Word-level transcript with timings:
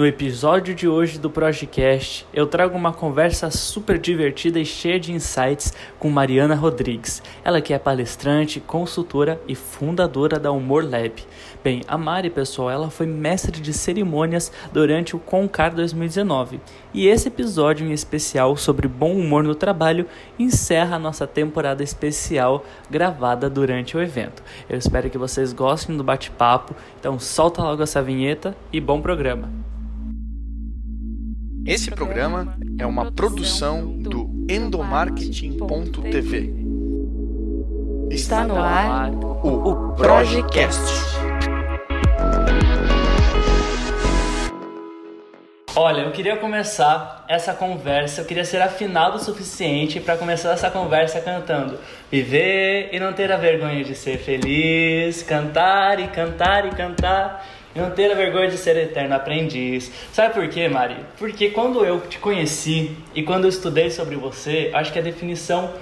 No 0.00 0.06
episódio 0.06 0.74
de 0.74 0.88
hoje 0.88 1.18
do 1.18 1.28
Projecast, 1.28 2.26
eu 2.32 2.46
trago 2.46 2.74
uma 2.74 2.90
conversa 2.90 3.50
super 3.50 3.98
divertida 3.98 4.58
e 4.58 4.64
cheia 4.64 4.98
de 4.98 5.12
insights 5.12 5.74
com 5.98 6.08
Mariana 6.08 6.54
Rodrigues. 6.54 7.22
Ela 7.44 7.60
que 7.60 7.74
é 7.74 7.78
palestrante, 7.78 8.60
consultora 8.60 9.38
e 9.46 9.54
fundadora 9.54 10.38
da 10.38 10.50
Humor 10.50 10.84
Lab. 10.84 11.22
Bem, 11.62 11.82
a 11.86 11.98
Mari, 11.98 12.30
pessoal, 12.30 12.70
ela 12.70 12.88
foi 12.88 13.04
mestre 13.06 13.60
de 13.60 13.74
cerimônias 13.74 14.50
durante 14.72 15.14
o 15.14 15.18
Concar 15.18 15.74
2019. 15.74 16.62
E 16.94 17.06
esse 17.06 17.28
episódio 17.28 17.86
em 17.86 17.92
especial 17.92 18.56
sobre 18.56 18.88
bom 18.88 19.12
humor 19.12 19.44
no 19.44 19.54
trabalho 19.54 20.06
encerra 20.38 20.96
a 20.96 20.98
nossa 20.98 21.26
temporada 21.26 21.82
especial 21.82 22.64
gravada 22.88 23.50
durante 23.50 23.98
o 23.98 24.00
evento. 24.00 24.42
Eu 24.66 24.78
espero 24.78 25.10
que 25.10 25.18
vocês 25.18 25.52
gostem 25.52 25.94
do 25.94 26.02
bate-papo, 26.02 26.74
então 26.98 27.18
solta 27.18 27.62
logo 27.62 27.82
essa 27.82 28.02
vinheta 28.02 28.56
e 28.72 28.80
bom 28.80 29.02
programa. 29.02 29.68
Esse 31.66 31.90
programa 31.90 32.56
é 32.78 32.86
uma 32.86 33.12
produção 33.12 33.86
do 33.86 34.30
endomarketing.tv. 34.48 36.54
Está 38.10 38.44
no 38.44 38.56
ar 38.56 39.10
o 39.12 39.92
Projecast. 39.92 40.80
Olha, 45.76 46.02
eu 46.02 46.10
queria 46.10 46.36
começar 46.36 47.24
essa 47.28 47.54
conversa, 47.54 48.22
eu 48.22 48.24
queria 48.24 48.44
ser 48.44 48.60
afinado 48.60 49.16
o 49.16 49.20
suficiente 49.20 50.00
para 50.00 50.16
começar 50.16 50.52
essa 50.52 50.70
conversa 50.70 51.20
cantando. 51.20 51.78
Viver 52.10 52.88
e 52.92 52.98
não 52.98 53.12
ter 53.12 53.30
a 53.30 53.36
vergonha 53.36 53.84
de 53.84 53.94
ser 53.94 54.18
feliz, 54.18 55.22
cantar 55.22 56.00
e 56.00 56.08
cantar 56.08 56.66
e 56.66 56.70
cantar 56.70 57.46
não 57.74 57.90
ter 57.90 58.10
a 58.10 58.14
vergonha 58.14 58.48
de 58.48 58.56
ser 58.56 58.76
eterno 58.76 59.14
aprendiz. 59.14 59.90
Sabe 60.12 60.34
por 60.34 60.48
quê, 60.48 60.68
Mari? 60.68 60.96
Porque 61.18 61.50
quando 61.50 61.84
eu 61.84 62.00
te 62.00 62.18
conheci 62.18 62.96
e 63.14 63.22
quando 63.22 63.44
eu 63.44 63.50
estudei 63.50 63.90
sobre 63.90 64.16
você, 64.16 64.70
acho 64.74 64.92
que 64.92 64.98
a 64.98 65.02
definição 65.02 65.72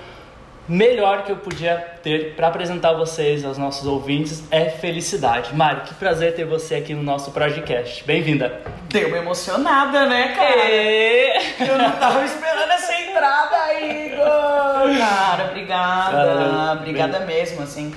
melhor 0.68 1.24
que 1.24 1.32
eu 1.32 1.36
podia 1.36 1.76
ter 2.02 2.34
para 2.34 2.48
apresentar 2.48 2.92
vocês 2.92 3.42
aos 3.42 3.56
nossos 3.56 3.86
ouvintes 3.86 4.44
é 4.50 4.66
felicidade. 4.68 5.54
Mari, 5.54 5.80
que 5.80 5.94
prazer 5.94 6.34
ter 6.34 6.44
você 6.44 6.74
aqui 6.74 6.92
no 6.92 7.02
nosso 7.02 7.30
podcast. 7.30 8.04
Bem-vinda. 8.04 8.60
Deu 8.90 9.08
uma 9.08 9.16
emocionada, 9.16 10.06
né, 10.06 10.34
cara? 10.36 10.70
É. 10.70 11.38
Eu 11.60 11.78
não 11.78 11.90
tava 11.92 12.22
esperando 12.24 12.70
essa 12.72 12.94
entrada, 13.00 13.80
Igor! 13.80 14.98
Cara, 14.98 15.44
obrigada. 15.44 16.16
Caramba. 16.16 16.72
Obrigada 16.80 17.20
mesmo, 17.20 17.62
assim. 17.62 17.94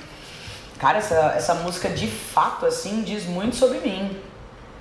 Cara, 0.82 0.98
essa, 0.98 1.34
essa 1.36 1.54
música 1.54 1.88
de 1.88 2.08
fato, 2.08 2.66
assim, 2.66 3.02
diz 3.02 3.24
muito 3.24 3.54
sobre 3.54 3.78
mim. 3.78 4.10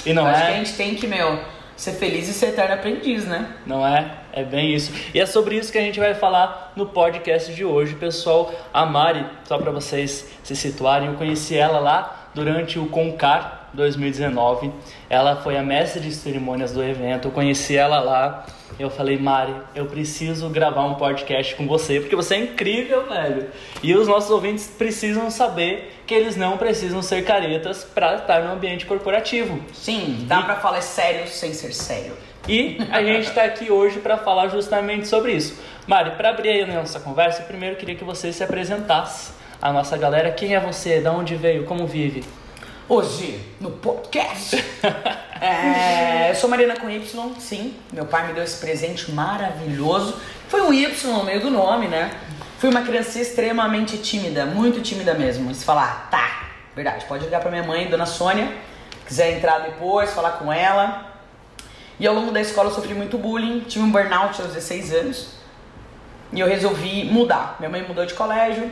E 0.03 0.11
não 0.13 0.23
Eu 0.23 0.30
Acho 0.30 0.41
que 0.41 0.47
a 0.47 0.52
é? 0.52 0.57
gente 0.57 0.73
tem 0.73 0.95
que, 0.95 1.05
meu, 1.05 1.39
ser 1.77 1.91
feliz 1.91 2.27
e 2.27 2.33
ser 2.33 2.47
eterno 2.47 2.73
aprendiz, 2.73 3.27
né? 3.27 3.53
Não 3.67 3.85
é? 3.85 4.11
É 4.33 4.44
bem 4.44 4.73
isso. 4.73 4.91
E 5.13 5.19
é 5.19 5.27
sobre 5.27 5.57
isso 5.57 5.72
que 5.72 5.77
a 5.77 5.81
gente 5.81 5.99
vai 5.99 6.16
falar 6.16 6.73
no 6.75 6.88
podcast 6.88 7.53
de 7.53 7.63
hoje, 7.63 7.94
pessoal. 7.94 8.52
A 8.73 8.83
Mari, 8.83 9.23
só 9.44 9.59
para 9.59 9.69
vocês 9.69 10.27
se 10.44 10.55
situarem, 10.55 11.09
eu 11.09 11.13
conheci 11.13 11.55
ela 11.55 11.77
lá 11.77 12.29
durante 12.33 12.79
o 12.79 12.88
Concar 12.88 13.69
2019. 13.72 14.72
Ela 15.07 15.35
foi 15.35 15.55
a 15.55 15.61
mestre 15.61 16.02
de 16.02 16.11
cerimônias 16.11 16.72
do 16.72 16.83
evento. 16.83 17.27
Eu 17.27 17.31
conheci 17.31 17.77
ela 17.77 17.99
lá. 17.99 18.44
Eu 18.80 18.89
falei, 18.89 19.17
Mari, 19.17 19.53
eu 19.75 19.86
preciso 19.86 20.50
gravar 20.50 20.83
um 20.86 20.95
podcast 20.95 21.55
com 21.55 21.67
você, 21.67 22.00
porque 22.00 22.16
você 22.16 22.36
é 22.36 22.39
incrível, 22.39 23.05
velho. 23.08 23.47
E 23.83 23.95
os 23.95 24.08
nossos 24.08 24.31
ouvintes 24.31 24.67
precisam 24.67 25.30
saber 25.30 25.94
que 26.08 26.13
eles 26.13 26.36
não 26.36 26.58
precisam 26.58 27.02
ser 27.02 27.23
caretas 27.23 27.83
para 27.83 28.16
estar 28.16 28.41
no 28.44 28.53
ambiente 28.53 28.86
corporativo. 28.86 29.59
Sim, 29.73 30.25
dá 30.28 30.41
pra 30.41 30.55
falar 30.55 30.81
sério 30.81 31.28
sem 31.28 31.53
ser 31.53 31.73
sério. 31.73 32.13
E 32.47 32.78
a 32.91 33.03
gente 33.03 33.28
está 33.28 33.44
aqui 33.44 33.72
hoje 33.72 34.00
para 34.00 34.17
falar 34.17 34.47
justamente 34.47 35.08
sobre 35.08 35.33
isso. 35.33 35.61
Mari, 35.85 36.11
para 36.11 36.30
abrir 36.30 36.50
aí 36.50 36.61
a 36.61 36.67
nossa 36.67 37.00
conversa, 37.00 37.44
eu 37.44 37.45
primeiro 37.45 37.75
queria 37.75 37.95
que 37.95 38.03
você 38.03 38.33
se 38.33 38.44
apresentasse 38.44 39.31
à 39.62 39.72
nossa 39.72 39.96
galera. 39.97 40.31
Quem 40.31 40.56
é 40.56 40.59
você? 40.59 41.00
Da 41.00 41.12
onde 41.12 41.35
veio? 41.35 41.66
Como 41.66 41.85
vive? 41.85 42.23
Hoje, 42.94 43.40
no 43.62 43.72
podcast. 43.72 44.57
É, 45.44 46.29
eu 46.29 46.35
sou 46.35 46.47
Mariana 46.47 46.79
com 46.79 46.88
Y, 46.88 47.34
sim. 47.40 47.74
Meu 47.91 48.06
pai 48.06 48.28
me 48.28 48.34
deu 48.34 48.44
esse 48.44 48.59
presente 48.59 49.12
maravilhoso. 49.12 50.16
Foi 50.47 50.62
um 50.62 50.72
Y 50.72 51.12
no 51.12 51.24
meio 51.24 51.41
do 51.41 51.50
nome, 51.50 51.88
né? 51.88 52.12
Fui 52.59 52.69
uma 52.69 52.84
criança 52.84 53.19
extremamente 53.19 53.97
tímida, 53.97 54.46
muito 54.46 54.81
tímida 54.81 55.16
mesmo. 55.16 55.52
Se 55.56 55.66
falar, 55.66 56.09
tá, 56.12 56.50
verdade, 56.75 57.06
pode 57.06 57.25
ligar 57.25 57.41
pra 57.41 57.50
minha 57.50 57.63
mãe, 57.63 57.90
dona 57.90 58.06
Sônia, 58.06 58.56
quiser 59.08 59.35
entrar 59.35 59.59
depois, 59.62 60.13
falar 60.13 60.34
com 60.34 60.53
ela. 60.53 61.12
E 62.00 62.06
ao 62.06 62.13
longo 62.13 62.31
da 62.31 62.40
escola 62.40 62.69
eu 62.69 62.75
sofri 62.75 62.94
muito 62.94 63.18
bullying, 63.18 63.62
tive 63.62 63.84
um 63.84 63.91
burnout 63.91 64.40
aos 64.40 64.53
16 64.53 64.94
anos. 64.94 65.29
E 66.31 66.40
eu 66.40 66.47
resolvi 66.47 67.06
mudar. 67.06 67.56
Minha 67.58 67.72
mãe 67.72 67.81
mudou 67.81 68.06
de 68.06 68.13
colégio, 68.13 68.69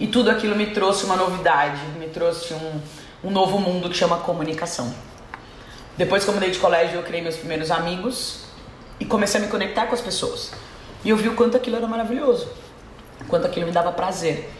e 0.00 0.06
tudo 0.06 0.30
aquilo 0.30 0.56
me 0.56 0.68
trouxe 0.68 1.04
uma 1.04 1.14
novidade, 1.14 1.78
me 1.98 2.08
trouxe 2.08 2.54
um, 2.54 2.80
um 3.22 3.30
novo 3.30 3.58
mundo 3.58 3.88
que 3.88 3.96
chama 3.96 4.18
comunicação. 4.18 4.92
Depois 5.96 6.24
que 6.24 6.30
eu 6.30 6.34
mudei 6.34 6.50
de 6.50 6.58
colégio, 6.58 6.96
eu 6.96 7.02
criei 7.02 7.22
meus 7.22 7.36
primeiros 7.36 7.70
amigos 7.70 8.44
e 8.98 9.04
comecei 9.04 9.40
a 9.40 9.44
me 9.44 9.50
conectar 9.50 9.86
com 9.86 9.94
as 9.94 10.00
pessoas. 10.00 10.52
E 11.04 11.10
eu 11.10 11.16
vi 11.16 11.28
o 11.28 11.34
quanto 11.34 11.56
aquilo 11.56 11.76
era 11.76 11.86
maravilhoso, 11.86 12.48
o 13.20 13.24
quanto 13.24 13.46
aquilo 13.46 13.66
me 13.66 13.72
dava 13.72 13.92
prazer. 13.92 14.50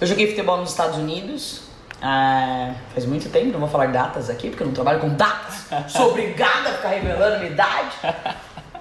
Eu 0.00 0.06
joguei 0.06 0.28
futebol 0.28 0.58
nos 0.58 0.70
Estados 0.70 0.96
Unidos, 0.96 1.62
ah, 2.00 2.74
faz 2.92 3.04
muito 3.04 3.28
tempo, 3.30 3.52
não 3.52 3.60
vou 3.60 3.68
falar 3.68 3.88
datas 3.88 4.30
aqui, 4.30 4.48
porque 4.48 4.62
eu 4.62 4.66
não 4.68 4.74
trabalho 4.74 5.00
com 5.00 5.08
datas. 5.10 5.66
Sou 5.90 6.10
obrigada 6.10 6.70
a 6.70 6.74
ficar 6.74 6.88
revelando 6.88 7.38
minha 7.38 7.50
idade. 7.50 7.96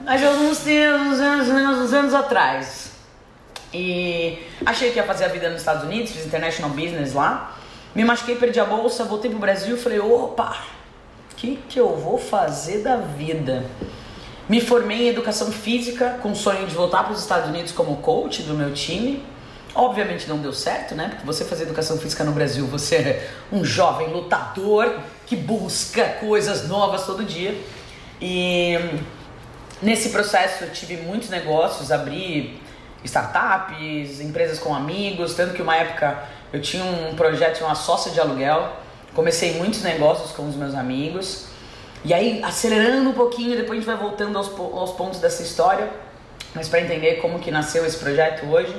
Mas 0.02 0.22
eu 0.22 0.32
uns, 0.32 0.60
uns, 0.60 1.20
anos, 1.20 1.80
uns 1.80 1.94
anos 1.94 2.14
atrás. 2.14 2.92
E 3.74 4.40
achei 4.66 4.92
que 4.92 4.98
ia 4.98 5.04
fazer 5.04 5.26
a 5.26 5.28
vida 5.28 5.50
nos 5.50 5.60
Estados 5.60 5.84
Unidos, 5.84 6.12
fiz 6.12 6.26
international 6.26 6.72
business 6.72 7.14
lá. 7.14 7.57
Me 7.98 8.06
machuquei, 8.06 8.36
perdi 8.36 8.60
a 8.60 8.64
bolsa, 8.64 9.04
voltei 9.06 9.28
pro 9.32 9.40
Brasil 9.40 9.76
e 9.76 9.80
falei, 9.80 10.00
opa, 10.00 10.56
o 11.32 11.36
que, 11.36 11.58
que 11.68 11.80
eu 11.80 11.98
vou 11.98 12.20
fazer 12.20 12.84
da 12.84 12.98
vida? 12.98 13.66
Me 14.48 14.62
formei 14.62 15.08
em 15.08 15.10
educação 15.10 15.52
física 15.52 16.20
com 16.22 16.32
o 16.32 16.36
sonho 16.36 16.68
de 16.68 16.76
voltar 16.76 17.04
para 17.06 17.14
os 17.14 17.20
Estados 17.20 17.50
Unidos 17.50 17.72
como 17.72 17.98
coach 17.98 18.44
do 18.44 18.54
meu 18.54 18.72
time. 18.72 19.26
Obviamente 19.74 20.30
não 20.30 20.38
deu 20.38 20.54
certo, 20.54 20.94
né? 20.94 21.08
Porque 21.10 21.26
você 21.26 21.44
fazer 21.44 21.64
educação 21.64 21.98
física 21.98 22.24
no 22.24 22.34
Brasil, 22.34 22.68
você 22.68 22.96
é 22.98 23.30
um 23.52 23.66
jovem 23.66 24.14
lutador 24.14 25.00
que 25.26 25.36
busca 25.36 26.06
coisas 26.20 26.68
novas 26.68 27.04
todo 27.04 27.24
dia. 27.24 27.60
E 28.22 28.78
Nesse 29.82 30.10
processo 30.10 30.64
eu 30.64 30.72
tive 30.72 30.98
muitos 30.98 31.30
negócios, 31.30 31.92
abri 31.92 32.60
startups, 33.04 34.20
empresas 34.20 34.58
com 34.58 34.74
amigos, 34.74 35.36
tanto 35.36 35.54
que 35.54 35.62
uma 35.62 35.76
época 35.76 36.24
eu 36.52 36.62
tinha 36.62 36.84
um 36.84 37.16
projeto, 37.16 37.62
uma 37.64 37.76
sócia 37.76 38.12
de 38.12 38.20
aluguel, 38.20 38.72
comecei 39.14 39.56
muitos 39.56 39.82
negócios 39.82 40.32
com 40.32 40.48
os 40.48 40.56
meus 40.56 40.74
amigos. 40.74 41.48
E 42.06 42.14
aí, 42.14 42.42
acelerando 42.44 43.10
um 43.10 43.14
pouquinho, 43.14 43.58
depois 43.58 43.72
a 43.72 43.76
gente 43.82 43.86
vai 43.86 43.98
voltando 43.98 44.38
aos, 44.38 44.48
aos 44.48 44.92
pontos 44.92 45.20
dessa 45.20 45.44
história, 45.44 45.90
mas 46.56 46.70
para 46.70 46.82
entender 46.82 47.16
como 47.16 47.40
que 47.40 47.52
nasceu 47.52 47.86
esse 47.86 47.98
projeto 47.98 48.46
hoje. 48.46 48.74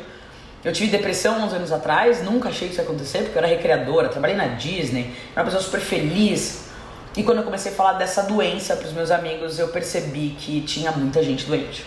Eu 0.64 0.72
tive 0.72 0.90
depressão 0.90 1.44
uns 1.44 1.52
anos 1.52 1.70
atrás, 1.70 2.22
nunca 2.22 2.48
achei 2.48 2.68
que 2.68 2.74
isso 2.74 2.82
ia 2.82 2.86
acontecer, 2.86 3.18
porque 3.18 3.38
eu 3.38 3.38
era 3.38 3.46
recreadora, 3.46 4.08
trabalhei 4.08 4.36
na 4.36 4.46
Disney, 4.46 5.14
era 5.32 5.42
uma 5.42 5.44
pessoa 5.44 5.62
super 5.62 5.80
feliz. 5.80 6.68
E 7.16 7.22
quando 7.22 7.38
eu 7.38 7.44
comecei 7.44 7.72
a 7.72 7.74
falar 7.74 7.92
dessa 7.94 8.22
doença 8.22 8.76
para 8.76 8.86
os 8.86 8.92
meus 8.92 9.10
amigos, 9.10 9.58
eu 9.58 9.68
percebi 9.68 10.30
que 10.38 10.60
tinha 10.62 10.90
muita 10.92 11.22
gente 11.22 11.44
doente. 11.44 11.84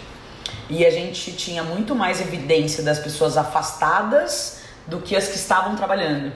E 0.70 0.86
a 0.86 0.90
gente 0.90 1.34
tinha 1.34 1.64
muito 1.64 1.96
mais 1.96 2.22
evidência 2.22 2.84
das 2.84 3.00
pessoas 3.00 3.36
afastadas 3.36 4.61
do 4.92 5.00
que 5.00 5.16
as 5.16 5.30
que 5.30 5.38
estavam 5.38 5.76
trabalhando. 5.76 6.34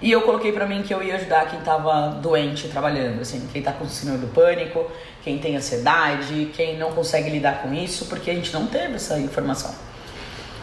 E 0.00 0.12
eu 0.12 0.22
coloquei 0.22 0.52
pra 0.52 0.66
mim 0.66 0.82
que 0.82 0.94
eu 0.94 1.02
ia 1.02 1.16
ajudar 1.16 1.46
quem 1.46 1.58
tava 1.60 2.10
doente 2.22 2.68
trabalhando, 2.68 3.20
assim, 3.22 3.48
quem 3.52 3.62
tá 3.62 3.72
com 3.72 3.88
síndrome 3.88 4.20
do 4.20 4.28
pânico, 4.28 4.88
quem 5.24 5.38
tem 5.38 5.56
ansiedade, 5.56 6.50
quem 6.54 6.78
não 6.78 6.92
consegue 6.92 7.30
lidar 7.30 7.62
com 7.62 7.74
isso, 7.74 8.04
porque 8.04 8.30
a 8.30 8.34
gente 8.34 8.52
não 8.52 8.66
teve 8.66 8.94
essa 8.94 9.18
informação. 9.18 9.74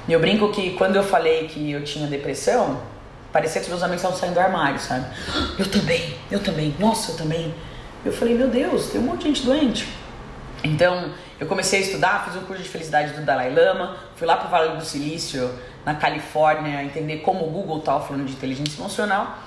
E 0.07 0.13
eu 0.13 0.19
brinco 0.19 0.51
que 0.51 0.71
quando 0.75 0.95
eu 0.95 1.03
falei 1.03 1.47
que 1.47 1.71
eu 1.71 1.83
tinha 1.83 2.07
depressão, 2.07 2.79
parecia 3.33 3.59
que 3.59 3.65
os 3.65 3.69
meus 3.69 3.83
amigos 3.83 4.01
estavam 4.01 4.17
saindo 4.17 4.35
do 4.35 4.39
armário, 4.39 4.79
sabe? 4.79 5.05
Eu 5.59 5.69
também, 5.69 6.15
eu 6.31 6.39
também, 6.39 6.75
nossa, 6.79 7.11
eu 7.11 7.17
também. 7.17 7.53
Eu 8.05 8.13
falei, 8.13 8.35
meu 8.35 8.47
Deus, 8.47 8.87
tem 8.87 9.01
um 9.01 9.05
monte 9.05 9.21
de 9.21 9.27
gente 9.29 9.45
doente. 9.45 9.87
Então, 10.63 11.09
eu 11.39 11.47
comecei 11.47 11.79
a 11.79 11.81
estudar, 11.81 12.25
fiz 12.25 12.41
um 12.41 12.45
curso 12.45 12.63
de 12.63 12.69
felicidade 12.69 13.13
do 13.13 13.21
Dalai 13.21 13.53
Lama, 13.53 13.97
fui 14.15 14.25
lá 14.25 14.37
pro 14.37 14.49
Vale 14.49 14.77
do 14.77 14.85
Silício, 14.85 15.51
na 15.85 15.93
Califórnia, 15.93 16.81
entender 16.83 17.17
como 17.17 17.45
o 17.45 17.49
Google 17.49 17.79
estava 17.79 18.05
falando 18.05 18.25
de 18.25 18.33
inteligência 18.33 18.79
emocional 18.79 19.37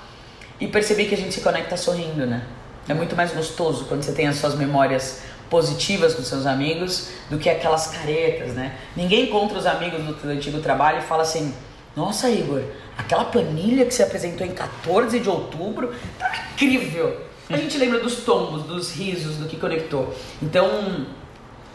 e 0.61 0.69
percebi 0.69 1.06
que 1.06 1.14
a 1.14 1.19
gente 1.19 1.32
se 1.32 1.40
conecta 1.40 1.76
sorrindo, 1.76 2.26
né? 2.26 2.44
É 2.88 2.94
muito 2.94 3.17
mais 3.17 3.32
gostoso 3.32 3.87
quando 3.87 4.02
você 4.02 4.12
tem 4.12 4.26
as 4.29 4.37
suas 4.37 4.55
memórias 4.55 5.23
positivas 5.49 6.14
com 6.14 6.23
seus 6.23 6.46
amigos 6.46 7.11
do 7.31 7.38
que 7.38 7.49
aquelas 7.49 7.87
caretas, 7.87 8.52
né? 8.52 8.76
Ninguém 8.94 9.25
encontra 9.25 9.58
os 9.58 9.67
amigos 9.67 10.02
do 10.05 10.14
teu 10.14 10.31
antigo 10.31 10.61
trabalho 10.61 10.99
e 10.99 11.02
fala 11.02 11.23
assim: 11.23 11.55
Nossa, 11.96 12.29
Igor, 12.29 12.62
aquela 12.96 13.25
planilha 13.25 13.85
que 13.87 13.94
você 13.94 14.02
apresentou 14.02 14.46
em 14.46 14.52
14 14.52 15.19
de 15.20 15.29
outubro 15.29 15.94
tá 16.19 16.31
incrível. 16.52 17.23
a 17.49 17.56
gente 17.56 17.79
lembra 17.79 18.00
dos 18.00 18.17
tombos, 18.25 18.64
dos 18.64 18.93
risos, 18.93 19.37
do 19.37 19.46
que 19.46 19.56
conectou. 19.56 20.14
Então, 20.43 21.06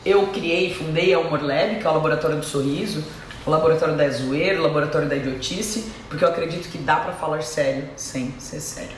eu 0.06 0.28
criei 0.28 0.68
e 0.68 0.74
fundei 0.74 1.14
a 1.14 1.20
Humor 1.20 1.42
Lab, 1.42 1.76
que 1.76 1.88
é 1.88 1.90
o 1.90 1.94
laboratório 1.94 2.38
do 2.38 2.46
sorriso, 2.46 3.04
o 3.46 3.50
laboratório 3.50 3.96
da 3.96 4.10
zoeira, 4.10 4.60
o 4.60 4.64
laboratório 4.64 5.08
da 5.08 5.16
idiotice, 5.16 5.92
porque 6.10 6.24
eu 6.24 6.30
acredito 6.30 6.70
que 6.70 6.78
dá 6.78 6.98
pra 6.98 7.14
falar 7.14 7.42
sério 7.42 7.90
sem 7.96 8.34
ser 8.40 8.60
sério. 8.60 8.98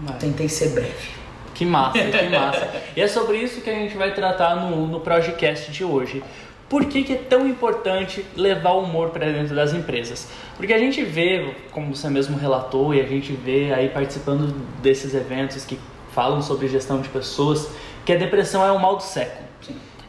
Vai. 0.00 0.18
Tentei 0.18 0.48
ser 0.48 0.70
breve. 0.70 1.24
Que 1.54 1.64
massa, 1.64 1.98
que 1.98 2.28
massa. 2.28 2.68
e 2.96 3.00
é 3.00 3.06
sobre 3.06 3.38
isso 3.38 3.60
que 3.60 3.70
a 3.70 3.74
gente 3.74 3.96
vai 3.96 4.12
tratar 4.12 4.56
no, 4.56 4.86
no 4.86 5.00
Projecast 5.00 5.70
de 5.70 5.84
hoje. 5.84 6.22
Por 6.68 6.86
que, 6.86 7.04
que 7.04 7.12
é 7.12 7.16
tão 7.16 7.46
importante 7.46 8.24
levar 8.34 8.72
o 8.72 8.82
humor 8.82 9.10
para 9.10 9.30
dentro 9.30 9.54
das 9.54 9.72
empresas? 9.72 10.28
Porque 10.56 10.72
a 10.72 10.78
gente 10.78 11.04
vê, 11.04 11.54
como 11.70 11.94
você 11.94 12.08
mesmo 12.08 12.36
relatou, 12.36 12.92
e 12.94 13.00
a 13.00 13.04
gente 13.04 13.32
vê 13.32 13.72
aí 13.72 13.88
participando 13.88 14.52
desses 14.82 15.14
eventos 15.14 15.64
que 15.64 15.78
falam 16.12 16.42
sobre 16.42 16.66
gestão 16.66 17.00
de 17.00 17.08
pessoas, 17.08 17.68
que 18.04 18.12
a 18.12 18.16
depressão 18.16 18.66
é 18.66 18.72
o 18.72 18.80
mal 18.80 18.96
do 18.96 19.02
século. 19.02 19.44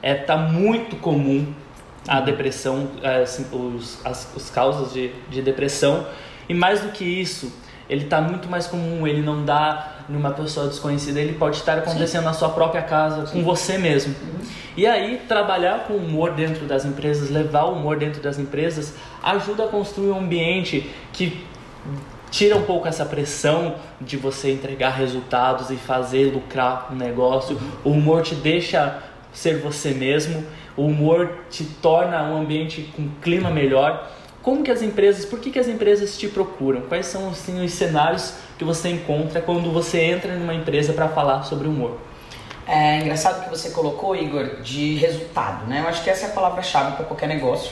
É, 0.02 0.14
tá 0.14 0.38
muito 0.38 0.96
comum 0.98 1.54
a 2.08 2.22
depressão, 2.22 2.90
é, 3.02 3.24
assim, 3.24 3.46
os, 3.52 4.06
as, 4.06 4.32
os 4.36 4.50
causas 4.50 4.94
de, 4.94 5.12
de 5.30 5.42
depressão. 5.42 6.06
E 6.48 6.54
mais 6.54 6.82
do 6.82 6.90
que 6.90 7.04
isso, 7.04 7.52
ele 7.90 8.06
tá 8.06 8.22
muito 8.22 8.50
mais 8.50 8.68
comum, 8.68 9.08
ele 9.08 9.22
não 9.22 9.44
dá 9.44 9.96
numa 10.08 10.32
pessoa 10.32 10.68
desconhecida, 10.68 11.20
ele 11.20 11.34
pode 11.34 11.58
estar 11.58 11.78
acontecendo 11.78 12.22
Sim. 12.22 12.28
na 12.28 12.34
sua 12.34 12.50
própria 12.50 12.82
casa, 12.82 13.26
Sim. 13.26 13.34
com 13.34 13.44
você 13.44 13.78
mesmo. 13.78 14.14
Uhum. 14.22 14.40
E 14.78 14.86
aí, 14.86 15.22
trabalhar 15.28 15.86
com 15.88 15.94
humor 15.94 16.32
dentro 16.32 16.66
das 16.66 16.86
empresas, 16.86 17.30
levar 17.30 17.64
o 17.64 17.74
humor 17.74 17.98
dentro 17.98 18.22
das 18.22 18.38
empresas, 18.38 18.94
ajuda 19.24 19.66
a 19.66 19.68
construir 19.68 20.12
um 20.12 20.20
ambiente 20.20 20.90
que 21.14 21.46
tira 22.30 22.58
um 22.58 22.64
pouco 22.64 22.88
essa 22.88 23.06
pressão 23.06 23.76
de 24.02 24.18
você 24.18 24.52
entregar 24.52 24.90
resultados 24.90 25.70
e 25.70 25.76
fazer 25.76 26.34
lucrar 26.34 26.90
um 26.92 26.96
negócio. 26.96 27.58
O 27.84 27.92
humor 27.92 28.22
te 28.24 28.36
deixa 28.36 29.02
ser 29.38 29.60
você 29.60 29.92
mesmo, 29.92 30.44
o 30.76 30.86
humor 30.86 31.40
te 31.50 31.64
torna 31.64 32.24
um 32.24 32.38
ambiente 32.38 32.92
com 32.96 33.10
clima 33.22 33.50
melhor. 33.50 34.12
Como 34.42 34.64
que 34.64 34.72
as 34.72 34.82
empresas, 34.82 35.26
por 35.26 35.40
que, 35.40 35.50
que 35.50 35.60
as 35.60 35.68
empresas 35.68 36.18
te 36.18 36.28
procuram? 36.28 36.82
Quais 36.82 37.08
são 37.08 37.30
assim, 37.30 37.64
os 37.64 37.74
cenários 37.74 38.34
que 38.58 38.64
você 38.64 38.90
encontra 38.90 39.42
quando 39.42 39.72
você 39.72 40.02
entra 40.02 40.36
numa 40.36 40.54
empresa 40.54 40.94
para 40.94 41.08
falar 41.10 41.44
sobre 41.44 41.68
humor? 41.68 41.98
É 42.68 43.00
engraçado 43.00 43.44
que 43.44 43.50
você 43.50 43.70
colocou, 43.70 44.16
Igor, 44.16 44.62
de 44.62 44.96
resultado, 44.96 45.68
né? 45.68 45.82
Eu 45.82 45.88
acho 45.88 46.04
que 46.04 46.10
essa 46.10 46.26
é 46.26 46.30
a 46.30 46.34
palavra-chave 46.34 46.96
para 46.96 47.06
qualquer 47.06 47.28
negócio. 47.28 47.72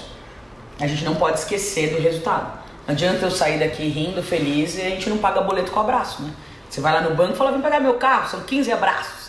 A 0.79 0.87
gente 0.87 1.03
não 1.03 1.15
pode 1.15 1.39
esquecer 1.39 1.95
do 1.95 2.01
resultado. 2.01 2.59
Não 2.85 2.93
adianta 2.93 3.25
eu 3.25 3.31
sair 3.31 3.59
daqui 3.59 3.87
rindo, 3.87 4.21
feliz 4.21 4.77
e 4.77 4.81
a 4.81 4.89
gente 4.89 5.09
não 5.09 5.17
paga 5.17 5.41
boleto 5.41 5.71
com 5.71 5.79
abraço, 5.79 6.21
né? 6.21 6.31
Você 6.69 6.81
vai 6.81 6.91
lá 6.91 7.01
no 7.01 7.15
banco 7.15 7.33
e 7.33 7.35
fala, 7.35 7.51
vem 7.51 7.61
pegar 7.61 7.79
meu 7.79 7.95
carro, 7.95 8.29
são 8.29 8.41
15 8.41 8.71
abraços. 8.71 9.22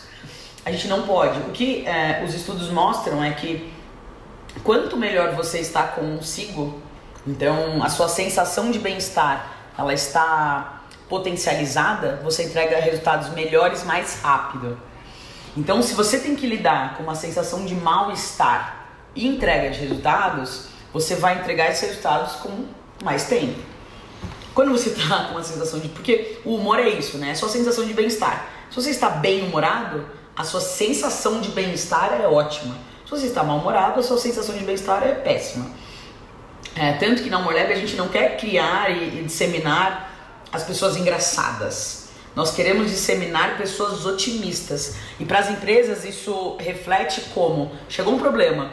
A 0.65 0.73
gente 0.73 0.89
não 0.89 1.03
pode. 1.03 1.39
O 1.41 1.51
que 1.53 1.87
é, 1.87 2.23
os 2.25 2.35
estudos 2.35 2.71
mostram 2.71 3.23
é 3.23 3.33
que 3.33 3.73
quanto 4.63 4.97
melhor 4.97 5.35
você 5.35 5.59
está 5.59 5.83
consigo, 5.83 6.83
então, 7.27 7.83
a 7.83 7.89
sua 7.89 8.09
sensação 8.09 8.71
de 8.71 8.79
bem-estar, 8.79 9.57
ela 9.79 9.95
está 9.95 10.83
potencializada, 11.09 12.21
você 12.23 12.45
entrega 12.45 12.79
resultados 12.79 13.31
melhores 13.31 13.83
mais 13.85 14.21
rápido. 14.23 14.79
Então, 15.57 15.83
se 15.83 15.95
você 15.95 16.19
tem 16.19 16.37
que 16.37 16.47
lidar 16.47 16.97
com 16.97 17.03
uma 17.03 17.15
sensação 17.15 17.65
de 17.65 17.75
mal-estar 17.75 18.89
e 19.15 19.27
entrega 19.27 19.71
de 19.71 19.81
resultados, 19.81 20.69
você 20.93 21.15
vai 21.15 21.39
entregar 21.39 21.71
esses 21.71 21.89
resultados 21.89 22.35
com 22.37 22.67
mais 23.03 23.25
tempo. 23.25 23.59
Quando 24.55 24.73
você 24.73 24.91
está 24.91 25.25
com 25.25 25.33
uma 25.33 25.43
sensação 25.43 25.81
de. 25.81 25.89
Porque 25.89 26.41
o 26.45 26.57
humor 26.57 26.79
é 26.79 26.89
isso, 26.89 27.19
né? 27.19 27.31
É 27.31 27.35
só 27.35 27.49
sensação 27.49 27.87
de 27.87 27.95
bem-estar. 27.95 28.47
Se 28.71 28.77
você 28.77 28.91
está 28.91 29.09
bem-humorado, 29.09 30.07
a 30.37 30.45
sua 30.45 30.61
sensação 30.61 31.41
de 31.41 31.51
bem-estar 31.51 32.13
é 32.21 32.27
ótima. 32.27 32.75
Se 33.05 33.11
você 33.11 33.27
está 33.27 33.43
mal-humorado, 33.45 34.01
a 34.01 34.03
sua 34.03 34.19
sensação 34.19 34.57
de 34.57 34.65
bem-estar 34.65 35.03
é 35.07 35.13
péssima. 35.13 35.67
É, 36.75 36.95
tanto 36.95 37.23
que 37.23 37.31
na 37.31 37.39
Morleb 37.39 37.73
a 37.73 37.77
gente 37.77 37.95
não 37.95 38.09
quer 38.09 38.37
criar 38.37 38.91
e, 38.91 39.21
e 39.21 39.25
disseminar 39.25 40.11
as 40.53 40.65
pessoas 40.65 40.97
engraçadas. 40.97 42.09
Nós 42.35 42.51
queremos 42.51 42.91
disseminar 42.91 43.57
pessoas 43.57 44.05
otimistas. 44.05 44.97
E 45.21 45.25
para 45.25 45.39
as 45.39 45.51
empresas 45.51 46.05
isso 46.05 46.57
reflete 46.59 47.21
como: 47.33 47.71
chegou 47.89 48.15
um 48.15 48.19
problema, 48.19 48.73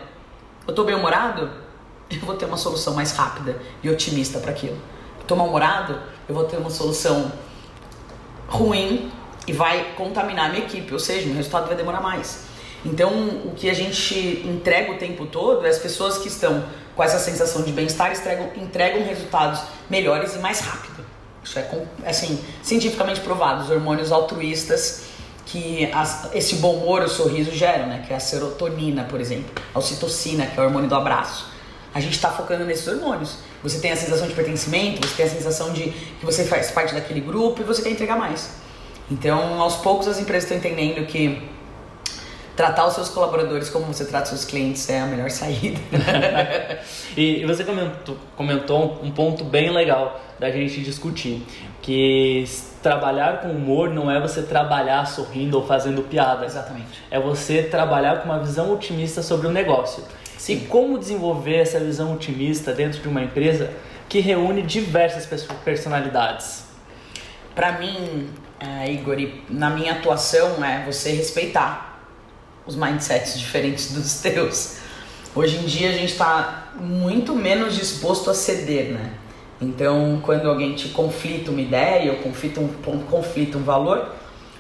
eu 0.66 0.72
estou 0.72 0.84
bem-humorado, 0.84 1.52
eu 2.10 2.20
vou 2.22 2.36
ter 2.36 2.46
uma 2.46 2.58
solução 2.58 2.96
mais 2.96 3.12
rápida 3.12 3.62
e 3.84 3.90
otimista 3.90 4.40
para 4.40 4.52
aquilo. 4.52 4.80
Estou 5.20 5.38
mal-humorado, 5.38 6.02
eu 6.28 6.34
vou 6.34 6.46
ter 6.46 6.58
uma 6.58 6.72
solução 6.72 7.32
ruim 8.48 9.12
e 9.48 9.54
vai 9.54 9.94
contaminar 9.96 10.46
a 10.46 10.50
minha 10.50 10.64
equipe, 10.64 10.94
ou 10.94 11.00
seja, 11.00 11.30
o 11.30 11.34
resultado 11.34 11.68
vai 11.68 11.76
demorar 11.76 12.02
mais. 12.02 12.52
Então, 12.86 13.12
o 13.46 13.54
que 13.56 13.70
a 13.70 13.74
gente 13.74 14.44
entrega 14.46 14.92
o 14.92 14.98
tempo 14.98 15.26
todo 15.26 15.66
é 15.66 15.70
as 15.70 15.78
pessoas 15.78 16.18
que 16.18 16.28
estão 16.28 16.64
com 16.96 17.04
essa 17.04 17.20
sensação 17.20 17.64
de 17.64 17.72
bem-estar 17.72 18.12
entregam, 18.12 18.50
entregam 18.56 19.04
resultados 19.04 19.62
melhores 19.90 20.36
e 20.36 20.40
mais 20.40 20.60
rápido. 20.60 21.06
Isso 21.44 21.58
é 21.60 21.68
assim, 22.06 22.40
cientificamente 22.62 23.22
provado. 23.22 23.64
Os 23.64 23.70
hormônios 23.70 24.12
altruístas 24.12 25.04
que 25.46 25.92
as, 25.92 26.34
esse 26.34 26.56
bom 26.56 26.76
humor, 26.76 27.02
o 27.02 27.10
sorriso 27.10 27.52
geram, 27.52 27.88
né? 27.88 28.04
Que 28.06 28.14
é 28.14 28.16
a 28.16 28.20
serotonina, 28.20 29.04
por 29.04 29.20
exemplo, 29.20 29.52
a 29.74 29.80
ocitocina, 29.80 30.46
que 30.46 30.60
é 30.60 30.62
o 30.62 30.66
hormônio 30.66 30.88
do 30.88 30.96
abraço. 30.96 31.52
A 31.94 32.00
gente 32.00 32.14
está 32.14 32.30
focando 32.30 32.64
nesses 32.64 32.88
hormônios. 32.88 33.38
Você 33.62 33.80
tem 33.80 33.92
a 33.92 33.96
sensação 33.96 34.28
de 34.28 34.34
pertencimento, 34.34 35.06
você 35.06 35.16
tem 35.16 35.26
a 35.26 35.30
sensação 35.30 35.74
de 35.74 35.90
que 35.92 36.26
você 36.26 36.46
faz 36.46 36.72
parte 36.72 36.94
daquele 36.94 37.20
grupo 37.20 37.62
e 37.62 37.64
você 37.64 37.82
quer 37.82 37.92
entregar 37.92 38.18
mais. 38.18 38.61
Então, 39.10 39.62
aos 39.62 39.78
poucos, 39.78 40.08
as 40.08 40.20
empresas 40.20 40.44
estão 40.44 40.58
entendendo 40.58 41.06
que 41.06 41.42
tratar 42.56 42.86
os 42.86 42.94
seus 42.94 43.10
colaboradores 43.10 43.70
como 43.70 43.86
você 43.86 44.06
trata 44.06 44.26
os 44.26 44.30
seus 44.30 44.46
clientes 44.46 44.88
é 44.90 45.00
a 45.00 45.06
melhor 45.06 45.30
saída. 45.32 45.80
e 47.18 47.46
você 47.46 47.64
comentou, 47.64 48.18
comentou 48.36 49.00
um 49.04 49.12
ponto 49.12 49.44
bem 49.44 49.72
legal 49.72 50.22
da 50.40 50.52
gente 50.52 50.82
discutir, 50.82 51.46
que 51.82 52.46
trabalhar 52.82 53.42
com 53.42 53.50
humor 53.50 53.90
não 53.90 54.10
é 54.10 54.20
você 54.20 54.42
trabalhar 54.42 55.06
sorrindo 55.06 55.58
ou 55.58 55.66
fazendo 55.66 56.02
piada. 56.04 56.46
Exatamente. 56.46 57.02
É 57.10 57.20
você 57.20 57.64
trabalhar 57.64 58.22
com 58.22 58.26
uma 58.26 58.40
visão 58.40 58.74
otimista 58.74 59.22
sobre 59.22 59.48
o 59.48 59.52
negócio. 59.52 60.04
Sim. 60.38 60.54
E 60.54 60.60
como 60.62 60.98
desenvolver 60.98 61.58
essa 61.58 61.80
visão 61.80 62.14
otimista 62.14 62.74
dentro 62.74 63.00
de 63.00 63.08
uma 63.08 63.22
empresa 63.22 63.72
que 64.10 64.20
reúne 64.20 64.64
diversas 64.64 65.28
personalidades? 65.64 66.66
Para 67.54 67.74
mim, 67.74 68.30
é, 68.62 68.92
Igor, 68.92 69.18
na 69.50 69.72
minha 69.72 69.94
atuação 69.94 70.64
é 70.64 70.86
você 70.86 71.12
respeitar 71.12 72.00
os 72.66 72.76
mindsets 72.76 73.40
diferentes 73.40 73.92
dos 73.94 74.22
teus. 74.22 74.78
Hoje 75.34 75.58
em 75.58 75.66
dia 75.66 75.90
a 75.90 75.94
gente 75.94 76.12
está 76.12 76.72
muito 76.80 77.34
menos 77.34 77.76
disposto 77.76 78.30
a 78.30 78.34
ceder, 78.34 78.92
né? 78.92 79.14
Então, 79.60 80.20
quando 80.24 80.50
alguém 80.50 80.74
te 80.74 80.90
conflita 80.90 81.52
uma 81.52 81.62
ideia 81.62 82.12
ou 82.12 82.18
conflita 82.20 82.60
um, 82.60 82.68
conflita 83.10 83.58
um 83.58 83.64
valor, 83.64 84.10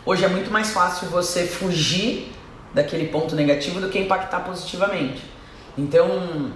hoje 0.06 0.24
é 0.24 0.28
muito 0.28 0.52
mais 0.52 0.72
fácil 0.72 1.08
você 1.10 1.46
fugir 1.46 2.32
daquele 2.74 3.08
ponto 3.08 3.36
negativo 3.36 3.82
do 3.82 3.90
que 3.90 4.00
impactar 4.00 4.42
positivamente. 4.42 5.22
Então, 5.78 6.52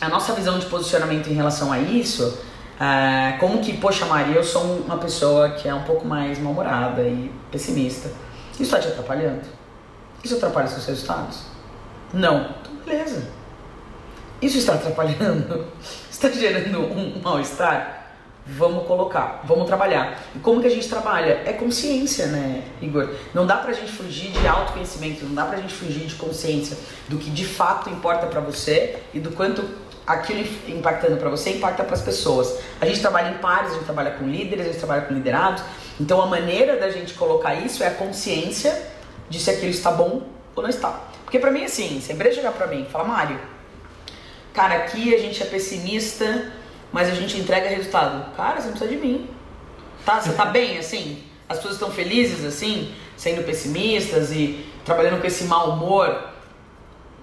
a 0.00 0.08
nossa 0.08 0.32
visão 0.32 0.58
de 0.58 0.66
posicionamento 0.66 1.28
em 1.28 1.34
relação 1.34 1.72
a 1.72 1.78
isso, 1.78 2.38
é 2.80 3.36
como 3.38 3.60
que, 3.60 3.76
poxa 3.76 4.06
Maria, 4.06 4.36
eu 4.36 4.44
sou 4.44 4.62
uma 4.62 4.96
pessoa 4.96 5.50
que 5.50 5.68
é 5.68 5.74
um 5.74 5.82
pouco 5.82 6.06
mais 6.06 6.38
mal-humorada 6.38 7.02
e 7.02 7.30
pessimista. 7.50 8.10
Isso 8.54 8.62
está 8.62 8.78
te 8.78 8.88
atrapalhando? 8.88 9.42
Isso 10.24 10.36
atrapalha 10.36 10.66
seus 10.66 10.86
resultados? 10.86 11.42
Não. 12.12 12.54
Então, 12.60 12.72
beleza. 12.86 13.28
Isso 14.40 14.56
está 14.56 14.74
atrapalhando? 14.74 15.66
Está 16.10 16.28
gerando 16.28 16.80
um 16.80 17.20
mal-estar? 17.22 18.00
Vamos 18.46 18.86
colocar, 18.86 19.42
vamos 19.44 19.66
trabalhar. 19.66 20.18
E 20.34 20.38
como 20.38 20.60
que 20.60 20.66
a 20.66 20.70
gente 20.70 20.88
trabalha? 20.88 21.42
É 21.46 21.52
consciência, 21.52 22.26
né, 22.26 22.64
Igor? 22.82 23.08
Não 23.32 23.46
dá 23.46 23.56
pra 23.56 23.72
gente 23.72 23.92
fugir 23.92 24.30
de 24.32 24.46
autoconhecimento, 24.46 25.24
não 25.24 25.34
dá 25.34 25.44
pra 25.44 25.58
gente 25.58 25.72
fugir 25.72 26.06
de 26.06 26.14
consciência 26.16 26.76
do 27.08 27.16
que 27.16 27.30
de 27.30 27.46
fato 27.46 27.88
importa 27.88 28.26
para 28.26 28.40
você 28.40 28.98
e 29.14 29.20
do 29.20 29.30
quanto 29.30 29.62
aquilo 30.06 30.46
impactando 30.68 31.16
para 31.16 31.28
você 31.30 31.50
impacta 31.50 31.84
para 31.84 31.94
as 31.94 32.02
pessoas. 32.02 32.58
A 32.80 32.86
gente 32.86 33.00
trabalha 33.00 33.30
em 33.30 33.38
pares, 33.38 33.70
a 33.70 33.74
gente 33.74 33.84
trabalha 33.84 34.12
com 34.12 34.26
líderes, 34.26 34.66
a 34.66 34.68
gente 34.68 34.78
trabalha 34.78 35.02
com 35.02 35.14
liderados. 35.14 35.62
Então 36.00 36.20
a 36.20 36.26
maneira 36.26 36.76
da 36.76 36.90
gente 36.90 37.14
colocar 37.14 37.54
isso 37.54 37.82
é 37.82 37.88
a 37.88 37.92
consciência 37.92 38.90
de 39.28 39.38
se 39.38 39.50
aquilo 39.50 39.70
está 39.70 39.90
bom 39.90 40.22
ou 40.54 40.62
não 40.62 40.70
está. 40.70 41.00
Porque 41.24 41.38
pra 41.38 41.50
mim, 41.50 41.64
assim, 41.64 42.00
se 42.00 42.10
a 42.10 42.14
empresa 42.14 42.36
chegar 42.36 42.52
pra 42.52 42.66
mim 42.66 42.82
e 42.82 42.90
falar, 42.90 43.04
Mário, 43.04 43.38
cara, 44.52 44.74
aqui 44.74 45.14
a 45.14 45.18
gente 45.18 45.40
é 45.42 45.46
pessimista, 45.46 46.52
mas 46.92 47.08
a 47.08 47.14
gente 47.14 47.38
entrega 47.38 47.68
resultado. 47.68 48.34
Cara, 48.36 48.60
você 48.60 48.66
não 48.66 48.72
precisa 48.72 48.90
de 48.90 48.96
mim. 48.96 49.30
Tá? 50.04 50.20
Você 50.20 50.32
tá 50.32 50.46
bem, 50.46 50.78
assim? 50.78 51.22
As 51.48 51.58
pessoas 51.58 51.74
estão 51.74 51.90
felizes, 51.90 52.44
assim, 52.44 52.92
sendo 53.16 53.44
pessimistas 53.44 54.32
e 54.32 54.64
trabalhando 54.84 55.20
com 55.20 55.26
esse 55.26 55.44
mau 55.44 55.70
humor. 55.70 56.30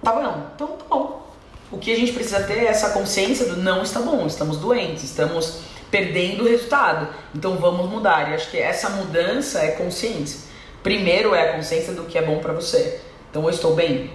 Tá 0.02 0.12
bom, 0.12 0.46
então 0.54 0.68
tá 0.68 0.84
bom. 0.88 1.17
O 1.70 1.78
que 1.78 1.92
a 1.92 1.96
gente 1.96 2.12
precisa 2.12 2.42
ter 2.42 2.58
é 2.58 2.66
essa 2.66 2.90
consciência 2.90 3.46
do 3.46 3.56
não 3.56 3.82
está 3.82 4.00
bom, 4.00 4.26
estamos 4.26 4.56
doentes, 4.56 5.04
estamos 5.04 5.60
perdendo 5.90 6.44
o 6.44 6.48
resultado. 6.48 7.08
Então 7.34 7.56
vamos 7.56 7.90
mudar. 7.90 8.30
E 8.30 8.34
acho 8.34 8.50
que 8.50 8.58
essa 8.58 8.88
mudança 8.90 9.60
é 9.60 9.72
consciência 9.72 10.48
primeiro 10.82 11.34
é 11.34 11.50
a 11.50 11.52
consciência 11.54 11.92
do 11.92 12.04
que 12.04 12.16
é 12.16 12.22
bom 12.22 12.38
pra 12.38 12.52
você. 12.52 13.00
Então 13.30 13.42
eu 13.44 13.50
estou 13.50 13.74
bem. 13.74 14.10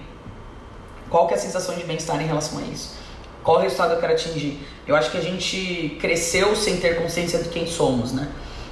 Qual 1.08 1.28
que 1.28 1.34
é 1.34 1.36
a 1.36 1.40
sensação 1.40 1.76
de 1.76 1.84
bem-estar 1.84 2.20
em 2.20 2.26
relação 2.26 2.58
a 2.58 2.62
isso? 2.62 2.96
Qual 3.42 3.60
resultado 3.60 3.92
eu 3.94 4.00
quero 4.00 4.12
atingir? 4.12 4.58
Eu 4.86 4.96
acho 4.96 5.10
que 5.10 5.18
a 5.18 5.20
gente 5.20 5.96
cresceu 6.00 6.56
sem 6.56 6.78
ter 6.78 7.00
consciência 7.00 7.38
de 7.38 7.48
quem 7.48 7.66
somos, 7.66 8.12
né? 8.12 8.28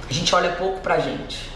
A 0.09 0.11
gente 0.11 0.33
olha 0.35 0.51
pouco 0.53 0.81
pra 0.81 0.99
gente. 0.99 1.49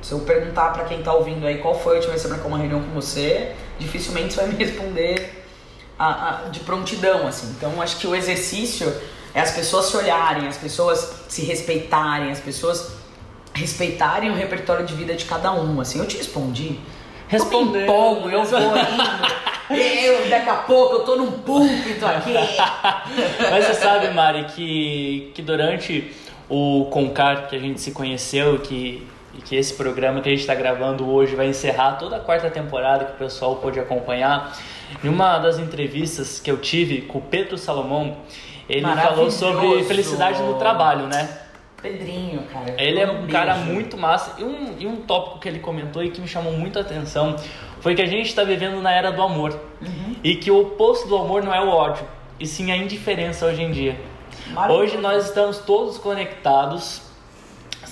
Se 0.00 0.12
eu 0.12 0.20
perguntar 0.20 0.72
pra 0.72 0.84
quem 0.84 1.02
tá 1.02 1.14
ouvindo 1.14 1.46
aí 1.46 1.58
qual 1.58 1.78
foi 1.78 1.92
a 1.92 1.96
última 1.96 2.14
vez 2.14 2.22
que 2.22 2.28
você 2.28 2.34
marcou 2.34 2.50
uma 2.50 2.58
reunião 2.58 2.82
com 2.82 2.90
você, 2.90 3.52
dificilmente 3.78 4.34
você 4.34 4.40
vai 4.40 4.50
me 4.50 4.56
responder 4.64 5.41
a- 6.04 6.40
a- 6.46 6.48
de 6.50 6.60
prontidão, 6.60 7.26
assim. 7.26 7.48
Então 7.56 7.80
acho 7.82 7.96
que 7.98 8.06
o 8.06 8.14
exercício 8.14 8.92
é 9.34 9.40
as 9.40 9.50
pessoas 9.52 9.86
se 9.86 9.96
olharem, 9.96 10.46
as 10.48 10.56
pessoas 10.56 11.12
se 11.28 11.42
respeitarem, 11.44 12.30
as 12.30 12.40
pessoas 12.40 12.92
respeitarem 13.54 14.30
o 14.30 14.34
repertório 14.34 14.84
de 14.86 14.94
vida 14.94 15.14
de 15.14 15.24
cada 15.24 15.52
um, 15.52 15.80
assim. 15.80 15.98
Eu 15.98 16.06
te 16.06 16.16
respondi. 16.16 16.68
Eu 17.30 17.38
Respondeu. 17.38 17.82
empolgo, 17.82 18.28
eu 18.30 18.44
vou 18.44 18.58
indo. 18.76 19.42
Eu, 19.74 20.28
daqui 20.28 20.48
a 20.50 20.54
pouco, 20.56 20.96
eu 20.96 21.00
tô 21.00 21.16
num 21.16 21.32
púlpito 21.32 22.04
aqui. 22.04 22.34
Mas 23.50 23.64
você 23.66 23.74
sabe, 23.74 24.08
Mari, 24.10 24.44
que, 24.54 25.32
que 25.34 25.40
durante 25.40 26.12
o 26.48 26.88
Concar 26.90 27.48
que 27.48 27.56
a 27.56 27.58
gente 27.58 27.80
se 27.80 27.92
conheceu, 27.92 28.58
que, 28.58 29.06
e 29.34 29.40
que 29.40 29.56
esse 29.56 29.74
programa 29.74 30.20
que 30.20 30.28
a 30.28 30.32
gente 30.32 30.40
está 30.40 30.54
gravando 30.54 31.08
hoje 31.08 31.34
vai 31.34 31.46
encerrar 31.46 31.92
toda 31.92 32.16
a 32.16 32.20
quarta 32.20 32.50
temporada 32.50 33.04
que 33.06 33.12
o 33.12 33.16
pessoal 33.16 33.56
pôde 33.56 33.80
acompanhar, 33.80 34.56
em 35.02 35.08
uma 35.08 35.38
das 35.38 35.58
entrevistas 35.58 36.38
que 36.38 36.50
eu 36.50 36.58
tive 36.58 37.02
com 37.02 37.18
o 37.18 37.22
Pedro 37.22 37.56
Salomão, 37.56 38.16
ele 38.68 38.86
falou 38.86 39.30
sobre 39.30 39.82
felicidade 39.84 40.42
no 40.42 40.54
trabalho, 40.54 41.06
né? 41.06 41.38
Pedrinho, 41.80 42.44
cara. 42.44 42.74
Ele 42.78 43.00
é 43.00 43.10
um 43.10 43.26
cara 43.26 43.56
muito 43.56 43.98
massa. 43.98 44.40
E 44.40 44.44
um, 44.44 44.76
e 44.78 44.86
um 44.86 44.96
tópico 44.98 45.40
que 45.40 45.48
ele 45.48 45.58
comentou 45.58 46.02
e 46.02 46.10
que 46.10 46.20
me 46.20 46.28
chamou 46.28 46.52
muito 46.52 46.78
a 46.78 46.82
atenção 46.82 47.36
foi 47.80 47.96
que 47.96 48.02
a 48.02 48.06
gente 48.06 48.28
está 48.28 48.44
vivendo 48.44 48.80
na 48.80 48.92
era 48.92 49.10
do 49.10 49.20
amor. 49.20 49.58
E 50.22 50.36
que 50.36 50.48
o 50.48 50.60
oposto 50.60 51.08
do 51.08 51.16
amor 51.16 51.42
não 51.42 51.52
é 51.52 51.60
o 51.60 51.68
ódio, 51.68 52.06
e 52.38 52.46
sim 52.46 52.70
a 52.70 52.76
indiferença 52.76 53.46
hoje 53.46 53.62
em 53.62 53.72
dia. 53.72 54.00
Maravilhoso. 54.52 54.82
Hoje 54.82 54.96
nós 54.98 55.26
estamos 55.26 55.58
todos 55.58 55.98
conectados, 55.98 57.02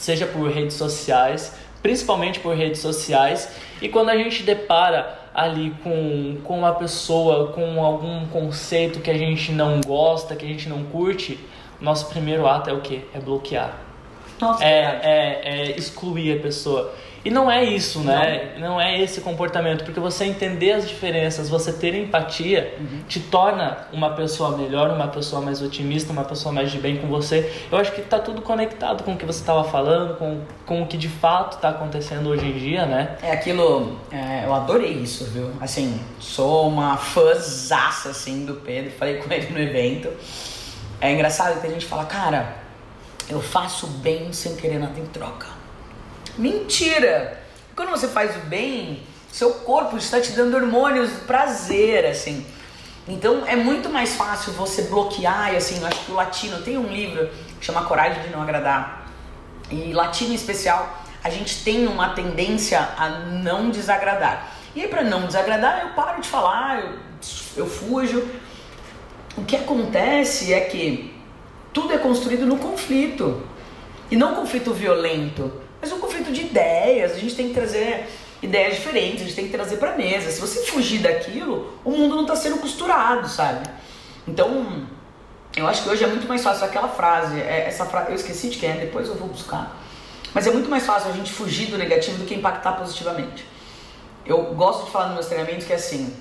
seja 0.01 0.27
por 0.27 0.51
redes 0.51 0.77
sociais, 0.77 1.55
principalmente 1.83 2.41
por 2.41 2.57
redes 2.57 2.81
sociais, 2.81 3.51
e 3.81 3.89
quando 3.89 4.09
a 4.09 4.17
gente 4.17 4.43
depara 4.43 5.19
ali 5.35 5.75
com, 5.83 6.39
com 6.43 6.59
uma 6.59 6.75
pessoa, 6.75 7.53
com 7.53 7.85
algum 7.85 8.27
conceito 8.27 9.01
que 9.01 9.11
a 9.11 9.19
gente 9.19 9.53
não 9.53 9.81
gosta, 9.81 10.35
que 10.35 10.45
a 10.45 10.49
gente 10.49 10.69
não 10.69 10.85
curte, 10.85 11.39
nosso 11.81 12.09
primeiro 12.09 12.47
ato 12.47 12.71
é 12.71 12.73
o 12.73 12.81
quê? 12.81 13.03
É 13.15 13.21
bloquear 13.21 13.90
Nossa, 14.41 14.65
é, 14.65 15.01
é, 15.03 15.41
é 15.45 15.71
excluir 15.77 16.39
a 16.39 16.41
pessoa. 16.41 16.95
E 17.23 17.31
não 17.31 17.51
é 17.51 17.63
isso, 17.63 18.01
né? 18.01 18.55
Não. 18.59 18.81
é 18.81 18.99
esse 18.99 19.21
comportamento, 19.21 19.85
porque 19.85 20.01
você 20.01 20.25
entender 20.25 20.73
as 20.73 20.89
diferenças, 20.89 21.51
você 21.51 21.71
ter 21.71 21.95
empatia, 21.95 22.75
te 23.09 23.21
torna 23.21 23.77
uma 23.93 24.11
pessoa 24.15 24.57
melhor, 24.57 24.91
uma 24.91 25.09
pessoa 25.09 25.43
mais 25.43 25.61
otimista, 25.61 26.13
uma 26.13 26.25
pessoa 26.25 26.51
mais 26.51 26.73
de 26.73 26.79
bem 26.79 26.97
com 26.97 27.09
você. 27.09 27.53
Eu 27.71 27.77
acho 27.77 27.93
que 27.93 28.01
tá 28.01 28.19
tudo 28.19 28.41
conectado 28.41 29.05
com 29.05 29.13
o 29.13 29.17
que 29.19 29.27
você 29.27 29.41
estava 29.41 29.65
falando, 29.65 30.17
com, 30.17 30.41
com 30.65 30.83
o 30.83 30.87
que 30.87 30.97
de 30.97 31.09
fato 31.09 31.57
está 31.57 31.69
acontecendo 31.69 32.31
hoje 32.31 32.47
em 32.47 32.53
dia, 32.53 32.87
né? 32.87 33.19
É 33.23 33.33
aquilo, 33.33 33.99
é, 34.11 34.47
eu 34.47 34.55
adorei 34.55 34.93
isso, 34.93 35.25
viu? 35.25 35.51
Assim, 35.61 36.01
sou 36.19 36.69
uma 36.69 36.97
fãzaça, 36.97 38.11
assim, 38.11 38.47
do 38.47 38.55
Pedro, 38.55 38.93
falei 38.93 39.17
com 39.17 39.31
ele 39.31 39.53
no 39.53 39.61
evento. 39.61 40.09
É 41.03 41.13
engraçado 41.13 41.61
que 41.61 41.67
a 41.67 41.71
gente 41.71 41.85
fala, 41.85 42.07
cara, 42.07 42.70
eu 43.31 43.41
faço 43.41 43.87
bem 43.87 44.33
sem 44.33 44.57
querer 44.57 44.79
nada 44.79 44.99
em 44.99 45.07
troca. 45.07 45.47
Mentira! 46.37 47.41
Quando 47.77 47.91
você 47.91 48.09
faz 48.09 48.37
o 48.37 48.41
bem, 48.41 49.03
seu 49.33 49.53
corpo 49.53 49.97
está 49.97 50.21
te 50.21 50.33
dando 50.33 50.57
hormônios 50.57 51.11
de 51.11 51.21
prazer, 51.21 52.05
assim. 52.05 52.45
Então 53.07 53.47
é 53.47 53.57
muito 53.57 53.89
mais 53.89 54.15
fácil 54.15 54.53
você 54.53 54.83
bloquear, 54.83 55.55
e 55.55 55.57
assim, 55.57 55.81
eu 55.81 55.87
acho 55.87 56.05
que 56.05 56.13
o 56.13 56.15
latino 56.15 56.61
tem 56.63 56.77
um 56.77 56.89
livro 56.89 57.31
que 57.59 57.65
chama 57.65 57.85
Coragem 57.85 58.23
de 58.23 58.31
Não 58.31 58.43
Agradar. 58.43 59.07
E 59.71 59.93
latino 59.93 60.33
em 60.33 60.35
especial, 60.35 61.03
a 61.23 61.31
gente 61.31 61.63
tem 61.63 61.87
uma 61.87 62.11
tendência 62.11 62.81
a 62.97 63.09
não 63.09 63.71
desagradar. 63.71 64.53
E 64.75 64.83
aí, 64.83 64.89
pra 64.89 65.03
não 65.03 65.27
desagradar, 65.27 65.83
eu 65.83 65.89
paro 65.95 66.21
de 66.21 66.29
falar, 66.29 66.81
eu, 66.81 66.99
eu 67.57 67.67
fujo. 67.67 68.29
O 69.37 69.45
que 69.45 69.57
acontece 69.57 70.53
é 70.53 70.61
que 70.61 71.20
tudo 71.73 71.93
é 71.93 71.99
construído 71.99 72.47
no 72.47 72.59
conflito. 72.59 73.43
E 74.11 74.17
não 74.17 74.33
um 74.33 74.37
conflito 74.37 74.73
violento, 74.73 75.53
mas 75.81 75.93
um 75.93 75.99
conflito 75.99 76.33
de 76.33 76.43
ideias. 76.43 77.13
A 77.13 77.17
gente 77.17 77.35
tem 77.35 77.49
que 77.49 77.55
trazer 77.55 78.09
ideias 78.43 78.77
diferentes, 78.77 79.23
a 79.23 79.25
gente 79.25 79.37
tem 79.37 79.47
que 79.47 79.53
trazer 79.53 79.77
pra 79.77 79.97
mesa. 79.97 80.31
Se 80.31 80.41
você 80.41 80.67
fugir 80.67 81.01
daquilo, 81.01 81.73
o 81.85 81.91
mundo 81.91 82.17
não 82.17 82.27
tá 82.27 82.35
sendo 82.35 82.59
costurado, 82.59 83.29
sabe? 83.29 83.69
Então, 84.27 84.87
eu 85.57 85.67
acho 85.67 85.83
que 85.83 85.89
hoje 85.89 86.03
é 86.03 86.07
muito 86.07 86.27
mais 86.27 86.43
fácil 86.43 86.65
aquela 86.65 86.89
frase, 86.89 87.41
é, 87.41 87.67
essa 87.67 87.85
frase, 87.85 88.11
eu 88.11 88.15
esqueci 88.15 88.49
de 88.49 88.59
quem 88.59 88.71
é, 88.71 88.75
depois 88.75 89.09
eu 89.09 89.15
vou 89.15 89.29
buscar. 89.29 89.77
Mas 90.33 90.47
é 90.47 90.51
muito 90.51 90.71
mais 90.71 90.87
fácil 90.87 91.11
a 91.11 91.13
gente 91.13 91.33
fugir 91.33 91.67
do 91.71 91.79
negativo 91.79 92.19
do 92.19 92.25
que 92.25 92.35
impactar 92.35 92.73
positivamente. 92.73 93.45
Eu 94.25 94.55
gosto 94.55 94.87
de 94.87 94.93
falar 94.93 95.07
nos 95.07 95.15
meus 95.15 95.27
treinamentos 95.27 95.67
que 95.67 95.73
é 95.73 95.77
assim, 95.77 96.15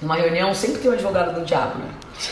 numa 0.00 0.16
reunião 0.16 0.54
sempre 0.54 0.80
tem 0.80 0.90
um 0.90 0.94
advogado 0.94 1.38
do 1.38 1.44
diabo, 1.44 1.78
né? 1.78 1.90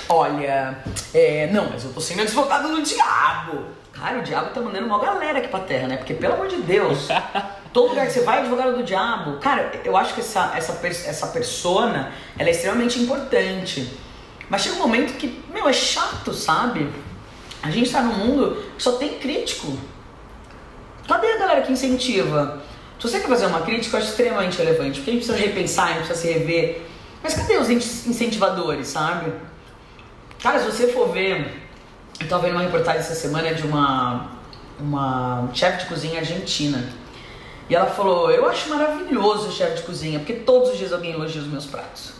Olha, 0.09 0.78
é, 1.12 1.49
não, 1.52 1.71
mas 1.71 1.85
eu 1.85 1.92
tô 1.92 2.00
sendo 2.00 2.23
advogado 2.23 2.69
do 2.69 2.83
diabo. 2.83 3.64
Cara, 3.92 4.19
o 4.19 4.23
diabo 4.23 4.50
tá 4.50 4.61
mandando 4.61 4.87
uma 4.87 4.99
galera 4.99 5.38
aqui 5.38 5.49
pra 5.49 5.61
terra, 5.61 5.88
né? 5.88 5.97
Porque, 5.97 6.14
pelo 6.14 6.35
amor 6.35 6.49
de 6.49 6.57
Deus, 6.57 7.09
todo 7.73 7.90
lugar 7.90 8.07
que 8.07 8.12
você 8.12 8.23
vai 8.23 8.38
é 8.38 8.40
advogado 8.40 8.76
do 8.76 8.83
diabo. 8.83 9.38
Cara, 9.38 9.73
eu 9.85 9.97
acho 9.97 10.14
que 10.14 10.21
essa, 10.21 10.52
essa, 10.57 10.78
essa 10.87 11.26
persona, 11.28 12.12
ela 12.38 12.49
é 12.49 12.52
extremamente 12.52 12.99
importante. 13.00 13.92
Mas 14.49 14.62
chega 14.62 14.76
um 14.76 14.81
momento 14.81 15.16
que, 15.16 15.42
meu, 15.52 15.69
é 15.69 15.73
chato, 15.73 16.33
sabe? 16.33 16.90
A 17.62 17.71
gente 17.71 17.90
tá 17.90 18.02
num 18.02 18.14
mundo 18.14 18.62
que 18.76 18.83
só 18.83 18.92
tem 18.92 19.19
crítico. 19.19 19.78
Cadê 21.07 21.33
a 21.33 21.38
galera 21.38 21.62
que 21.62 21.73
incentiva? 21.73 22.61
Se 22.99 23.09
você 23.09 23.21
quer 23.21 23.28
fazer 23.28 23.47
uma 23.47 23.62
crítica, 23.62 23.97
eu 23.97 24.00
acho 24.00 24.11
extremamente 24.11 24.59
relevante, 24.59 25.00
porque 25.00 25.11
a 25.11 25.14
gente 25.14 25.26
precisa 25.26 25.47
repensar, 25.47 25.85
a 25.85 25.92
gente 25.95 26.07
precisa 26.07 26.21
se 26.21 26.33
rever. 26.33 26.83
Mas 27.23 27.35
cadê 27.35 27.57
os 27.57 27.71
in- 27.71 27.76
incentivadores, 27.76 28.88
sabe? 28.88 29.33
Cara, 30.43 30.59
se 30.59 30.67
você 30.67 30.88
for 30.88 31.09
ver, 31.11 31.62
eu 32.21 32.29
tava 32.29 32.43
vendo 32.43 32.52
uma 32.57 32.62
reportagem 32.62 33.00
essa 33.00 33.14
semana 33.14 33.55
de 33.55 33.62
uma, 33.64 34.33
uma 34.79 35.49
chefe 35.55 35.81
de 35.85 35.87
cozinha 35.87 36.19
argentina. 36.21 36.93
E 37.71 37.75
ela 37.75 37.87
falou: 37.87 38.31
Eu 38.31 38.49
acho 38.49 38.69
maravilhoso 38.71 39.49
o 39.49 39.52
chefe 39.52 39.76
de 39.76 39.83
cozinha, 39.83 40.19
porque 40.19 40.33
todos 40.35 40.71
os 40.71 40.79
dias 40.79 40.93
alguém 40.93 41.12
elogia 41.12 41.41
os 41.41 41.47
meus 41.47 41.64
pratos. 41.67 42.12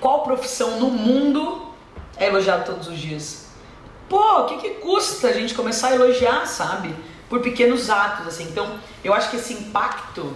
Qual 0.00 0.22
profissão 0.22 0.80
no 0.80 0.90
mundo 0.90 1.66
é 2.16 2.26
elogiada 2.28 2.64
todos 2.64 2.88
os 2.88 2.98
dias? 2.98 3.48
Pô, 4.08 4.18
o 4.40 4.46
que, 4.46 4.56
que 4.58 4.70
custa 4.76 5.28
a 5.28 5.32
gente 5.32 5.52
começar 5.54 5.88
a 5.88 5.94
elogiar, 5.94 6.46
sabe? 6.46 6.94
Por 7.28 7.40
pequenos 7.40 7.90
atos, 7.90 8.26
assim. 8.26 8.44
Então, 8.44 8.78
eu 9.04 9.12
acho 9.12 9.28
que 9.28 9.36
esse 9.36 9.52
impacto 9.52 10.34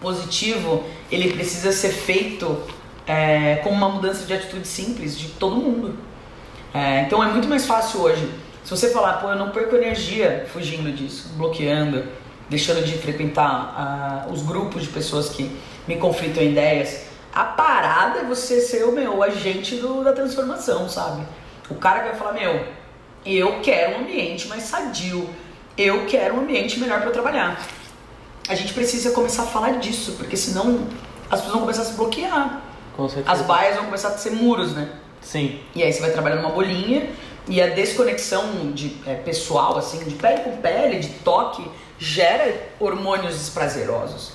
positivo, 0.00 0.84
ele 1.10 1.32
precisa 1.32 1.70
ser 1.72 1.90
feito 1.90 2.62
é, 3.08 3.56
com 3.64 3.70
uma 3.70 3.88
mudança 3.88 4.24
de 4.26 4.32
atitude 4.34 4.68
simples 4.68 5.18
de 5.18 5.28
todo 5.30 5.56
mundo. 5.56 5.96
É, 6.74 7.02
então, 7.02 7.24
é 7.24 7.28
muito 7.28 7.48
mais 7.48 7.66
fácil 7.66 8.00
hoje. 8.02 8.30
Se 8.62 8.70
você 8.70 8.90
falar, 8.90 9.14
pô, 9.14 9.28
eu 9.30 9.36
não 9.36 9.50
perco 9.50 9.74
energia 9.74 10.46
fugindo 10.52 10.92
disso, 10.92 11.30
bloqueando, 11.36 12.04
deixando 12.50 12.84
de 12.84 12.98
frequentar 12.98 13.46
ah, 13.76 14.26
os 14.30 14.42
grupos 14.42 14.82
de 14.82 14.88
pessoas 14.88 15.30
que 15.30 15.50
me 15.86 15.96
conflitam 15.96 16.42
ideias, 16.42 17.04
a 17.34 17.44
parada 17.44 18.20
é 18.20 18.24
você 18.24 18.60
ser 18.60 18.84
o 18.84 18.92
meu 18.92 19.16
o 19.16 19.22
agente 19.22 19.76
do- 19.76 20.04
da 20.04 20.12
transformação, 20.12 20.88
sabe? 20.88 21.22
O 21.70 21.74
cara 21.76 22.00
que 22.00 22.08
vai 22.10 22.16
falar, 22.16 22.32
meu, 22.32 22.64
eu 23.24 23.60
quero 23.60 23.96
um 23.96 24.00
ambiente 24.02 24.48
mais 24.48 24.64
sadio, 24.64 25.28
eu 25.76 26.04
quero 26.06 26.34
um 26.36 26.40
ambiente 26.40 26.78
melhor 26.78 27.00
para 27.00 27.10
trabalhar. 27.10 27.58
A 28.48 28.54
gente 28.54 28.74
precisa 28.74 29.12
começar 29.12 29.44
a 29.44 29.46
falar 29.46 29.72
disso, 29.78 30.12
porque 30.18 30.36
senão 30.36 30.86
as 31.30 31.40
pessoas 31.40 31.52
vão 31.52 31.60
começar 31.60 31.82
a 31.82 31.84
se 31.86 31.92
bloquear. 31.94 32.62
Com 32.98 33.08
certeza. 33.08 33.30
As 33.30 33.42
baias 33.42 33.76
vão 33.76 33.84
começar 33.84 34.08
a 34.08 34.18
ser 34.18 34.30
muros, 34.30 34.74
né? 34.74 34.88
Sim. 35.20 35.60
E 35.72 35.84
aí 35.84 35.92
você 35.92 36.00
vai 36.00 36.10
trabalhando 36.10 36.40
uma 36.40 36.50
bolinha 36.50 37.08
e 37.46 37.62
a 37.62 37.68
desconexão 37.68 38.72
de, 38.72 38.96
é, 39.06 39.14
pessoal, 39.14 39.78
assim, 39.78 40.02
de 40.02 40.16
pele 40.16 40.40
com 40.40 40.56
pele, 40.56 40.98
de 40.98 41.10
toque, 41.20 41.64
gera 41.96 42.52
hormônios 42.80 43.38
desprazerosos. 43.38 44.32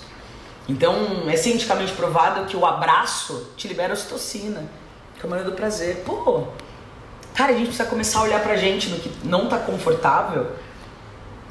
Então, 0.70 0.96
é 1.28 1.36
cientificamente 1.36 1.92
provado 1.92 2.46
que 2.46 2.56
o 2.56 2.66
abraço 2.66 3.50
te 3.58 3.68
libera 3.68 3.92
ocitocina, 3.92 4.64
que 5.16 5.20
é 5.20 5.24
o 5.24 5.26
hormônio 5.26 5.44
do 5.44 5.58
prazer. 5.58 5.98
Pô, 6.06 6.46
cara, 7.36 7.52
a 7.52 7.56
gente 7.56 7.68
precisa 7.68 7.90
começar 7.90 8.20
a 8.20 8.24
olhar 8.24 8.42
pra 8.42 8.56
gente 8.56 8.88
no 8.88 8.98
que 8.98 9.12
não 9.26 9.50
tá 9.50 9.58
confortável. 9.58 10.54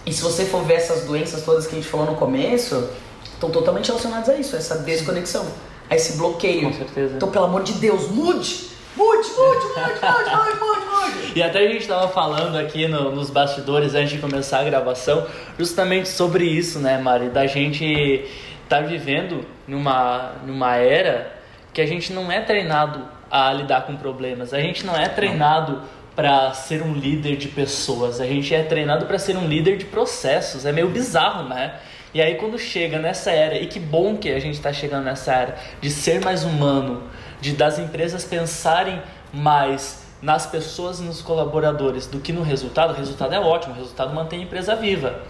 E 0.07 0.15
se 0.15 0.23
você 0.23 0.47
for 0.47 0.65
ver 0.65 0.77
essas 0.77 1.05
doenças 1.05 1.45
todas 1.45 1.67
que 1.67 1.73
a 1.73 1.79
gente 1.79 1.89
falou 1.89 2.07
no 2.07 2.15
começo, 2.15 2.89
estão 3.23 3.51
totalmente 3.51 3.89
relacionadas 3.89 4.31
a 4.31 4.35
isso, 4.35 4.57
a 4.57 4.59
essa 4.59 4.79
desconexão, 4.79 5.47
a 5.93 5.97
esse 5.97 6.17
bloqueio. 6.17 6.63
Com 6.69 6.73
certeza. 6.73 7.17
Então, 7.17 7.31
pelo 7.31 7.45
amor 7.45 7.63
de 7.63 7.73
Deus, 7.75 8.11
mude! 8.11 8.73
Mude, 8.95 9.27
mude, 9.29 9.67
mude, 9.67 10.01
mude, 10.03 10.37
mude, 10.37 10.61
mude, 10.61 10.87
mude. 11.21 11.33
E 11.35 11.43
até 11.43 11.61
a 11.61 11.67
gente 11.67 11.81
estava 11.81 12.09
falando 12.09 12.57
aqui 12.59 12.87
no- 12.87 13.11
nos 13.11 13.31
bastidores 13.31 13.95
antes 13.95 14.11
de 14.11 14.19
começar 14.19 14.59
a 14.61 14.65
gravação, 14.65 15.27
justamente 15.59 16.09
sobre 16.11 16.45
isso, 16.45 16.79
né, 16.79 16.99
Mari? 16.99 17.31
Da 17.31 17.47
gente 17.47 18.29
estar 18.65 18.83
vivendo 18.83 19.47
numa, 19.67 20.33
numa 20.47 20.77
era 20.77 21.33
que 21.73 21.81
a 21.81 21.87
gente 21.87 22.13
não 22.13 22.31
é 22.31 22.41
treinado 22.43 23.03
a 23.31 23.51
lidar 23.55 23.87
com 23.87 23.97
problemas, 23.97 24.53
a 24.53 24.61
gente 24.61 24.85
não 24.85 24.95
é 24.95 25.09
treinado 25.09 25.81
para 26.15 26.53
ser 26.53 26.83
um 26.83 26.93
líder 26.93 27.37
de 27.37 27.49
pessoas, 27.49 28.21
a 28.21 28.27
gente 28.27 28.55
é 28.55 28.63
treinado 28.63 29.07
para 29.07 29.19
ser 29.19 29.35
um 29.39 29.47
líder 29.49 29.79
de 29.79 29.87
processos. 29.87 30.67
É 30.67 30.73
meio 30.73 30.89
bizarro, 30.89 31.49
né? 31.49 31.77
E 32.15 32.21
aí 32.21 32.35
quando 32.35 32.59
chega 32.59 32.99
nessa 32.99 33.31
era, 33.31 33.57
e 33.57 33.67
que 33.67 33.81
bom 33.81 34.17
que 34.17 34.31
a 34.31 34.39
gente 34.39 34.55
está 34.55 34.73
chegando 34.73 35.05
nessa 35.05 35.33
era 35.33 35.59
de 35.81 35.91
ser 35.91 36.21
mais 36.23 36.45
humano, 36.45 37.05
de 37.41 37.53
das 37.53 37.79
empresas 37.79 38.25
pensarem 38.25 39.01
mais 39.33 40.03
nas 40.21 40.47
pessoas 40.47 41.01
e 41.01 41.03
nos 41.03 41.21
colaboradores 41.21 42.07
do 42.07 42.21
que 42.21 42.33
no 42.33 42.43
resultado, 42.43 42.93
o 42.93 42.97
resultado 42.97 43.35
é 43.35 43.41
ótimo, 43.41 43.75
o 43.75 43.77
resultado 43.77 44.15
mantém 44.15 44.41
a 44.41 44.43
empresa 44.43 44.77
viva. 44.77 45.21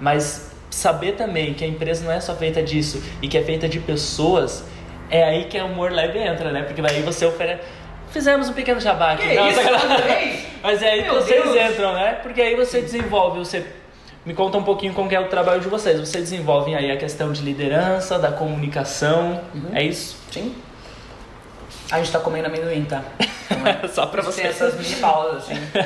Mas 0.00 0.50
saber 0.68 1.12
também 1.12 1.54
que 1.54 1.64
a 1.64 1.66
empresa 1.66 2.04
não 2.04 2.12
é 2.12 2.20
só 2.20 2.34
feita 2.34 2.62
disso 2.62 3.02
e 3.22 3.28
que 3.28 3.38
é 3.38 3.42
feita 3.42 3.68
de 3.68 3.78
pessoas, 3.78 4.64
é 5.08 5.22
aí 5.22 5.44
que 5.44 5.58
o 5.58 5.66
humor 5.66 5.92
leve 5.92 6.18
entra, 6.18 6.50
né? 6.50 6.62
Porque 6.62 6.80
aí 6.80 7.02
você 7.02 7.24
oferece. 7.24 7.62
Fizemos 8.10 8.48
um 8.48 8.52
pequeno 8.52 8.80
jabá 8.80 9.12
aqui. 9.12 9.34
Não, 9.34 9.48
isso. 9.48 9.60
Mas 10.62 10.82
é 10.82 10.90
aí 10.90 11.02
que 11.04 11.10
vocês 11.10 11.42
Deus. 11.42 11.70
entram, 11.70 11.94
né? 11.94 12.18
Porque 12.22 12.42
aí 12.42 12.54
você 12.54 12.82
desenvolve, 12.82 13.38
você 13.38 13.64
me 14.24 14.34
conta 14.34 14.56
um 14.58 14.62
pouquinho 14.62 14.92
como 14.94 15.12
é 15.12 15.18
o 15.20 15.28
trabalho 15.28 15.60
de 15.60 15.68
vocês. 15.68 15.98
Vocês 15.98 16.24
desenvolvem 16.30 16.74
aí 16.76 16.90
a 16.90 16.96
questão 16.96 17.32
de 17.32 17.42
liderança, 17.42 18.18
da 18.18 18.30
comunicação, 18.32 19.40
Uhum. 19.54 19.70
é 19.74 19.82
isso? 19.82 20.16
Sim. 20.30 20.54
A 21.90 21.98
gente 21.98 22.10
tá 22.12 22.20
comendo 22.20 22.46
amendoim, 22.46 22.84
tá? 22.84 23.02
Só 23.92 24.06
pra 24.06 24.22
Tem 24.22 24.32
você. 24.32 24.42
essas 24.42 24.74
mini 24.78 24.96
pausas, 24.96 25.44
assim. 25.44 25.54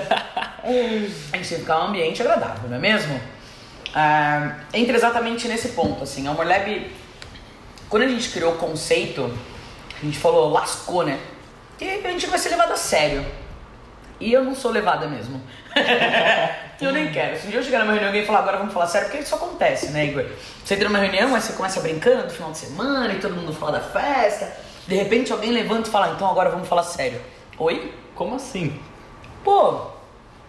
a 0.63 0.69
gente 0.69 1.15
tem 1.33 1.41
que 1.41 1.47
ficar 1.47 1.81
um 1.81 1.87
ambiente 1.89 2.21
agradável, 2.23 2.69
não 2.69 2.77
é 2.77 2.81
mesmo? 2.81 3.21
Ah, 3.95 4.57
entra 4.75 4.95
exatamente 4.97 5.49
nesse 5.49 5.69
ponto, 5.71 6.05
assim. 6.05 6.27
A 6.27 6.31
Humor 6.31 6.47
Lab, 6.47 6.91
quando 7.89 8.03
a 8.03 8.09
gente 8.09 8.29
criou 8.29 8.53
o 8.53 8.57
conceito, 8.59 9.33
a 10.01 10.05
gente 10.05 10.19
falou, 10.19 10.51
lascou, 10.53 11.03
né? 11.05 11.19
E 11.81 11.89
a 12.07 12.11
gente 12.11 12.27
vai 12.27 12.39
ser 12.39 12.51
levado 12.51 12.73
a 12.73 12.77
sério. 12.77 13.25
E 14.21 14.33
eu 14.33 14.45
não 14.45 14.55
sou 14.55 14.71
levada 14.71 15.07
mesmo. 15.09 15.41
eu 16.81 16.93
nem 16.93 17.11
quero. 17.11 17.39
Se 17.39 17.47
um 17.47 17.51
dia 17.51 17.59
eu 17.61 17.63
chegar 17.63 17.81
numa 17.81 17.93
reunião 17.93 18.09
e 18.09 18.13
alguém 18.13 18.27
falar, 18.27 18.41
agora 18.41 18.59
vamos 18.59 18.73
falar 18.73 18.87
sério, 18.87 19.09
porque 19.09 19.23
isso 19.23 19.35
acontece, 19.35 19.91
né, 19.91 20.07
Igor? 20.07 20.27
Você 20.65 20.75
entra 20.75 20.89
numa 20.89 20.99
reunião, 20.99 21.35
aí 21.35 21.41
você 21.41 21.53
começa 21.53 21.81
brincando 21.81 22.25
no 22.25 22.31
final 22.31 22.51
de 22.51 22.59
semana 22.59 23.15
e 23.15 23.19
todo 23.19 23.35
mundo 23.35 23.53
fala 23.53 23.73
da 23.73 23.81
festa. 23.81 24.57
De 24.87 24.95
repente 24.95 25.33
alguém 25.33 25.51
levanta 25.51 25.89
e 25.89 25.93
fala, 25.93 26.13
então 26.15 26.29
agora 26.29 26.51
vamos 26.51 26.69
falar 26.69 26.83
sério. 26.83 27.21
Oi? 27.59 27.93
Como 28.15 28.35
assim? 28.35 28.79
Pô, 29.43 29.87